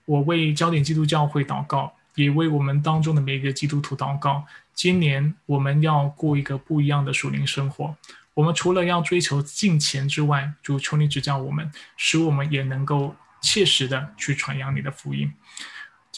[0.05, 4.45] 我为焦点基督教会祷告，也为我们当中的每一个基督徒祷告。
[4.75, 7.97] 今年我们要过一个不一样的属灵生活。
[8.35, 15.33] 我们除了要追求金钱之外，主求你指教我们，使我们也能够切实的去传扬你的福音。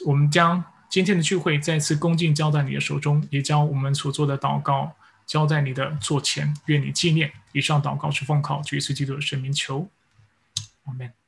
[0.05, 4.95] 我们将今天的聚会再次恭敬交在你的手中，也将我们所做的祷告。
[5.25, 7.33] 交在你的座前，愿你纪念。
[7.53, 9.89] 以上祷告是奉靠主耶稣基督的圣名求，
[10.85, 11.22] 阿门。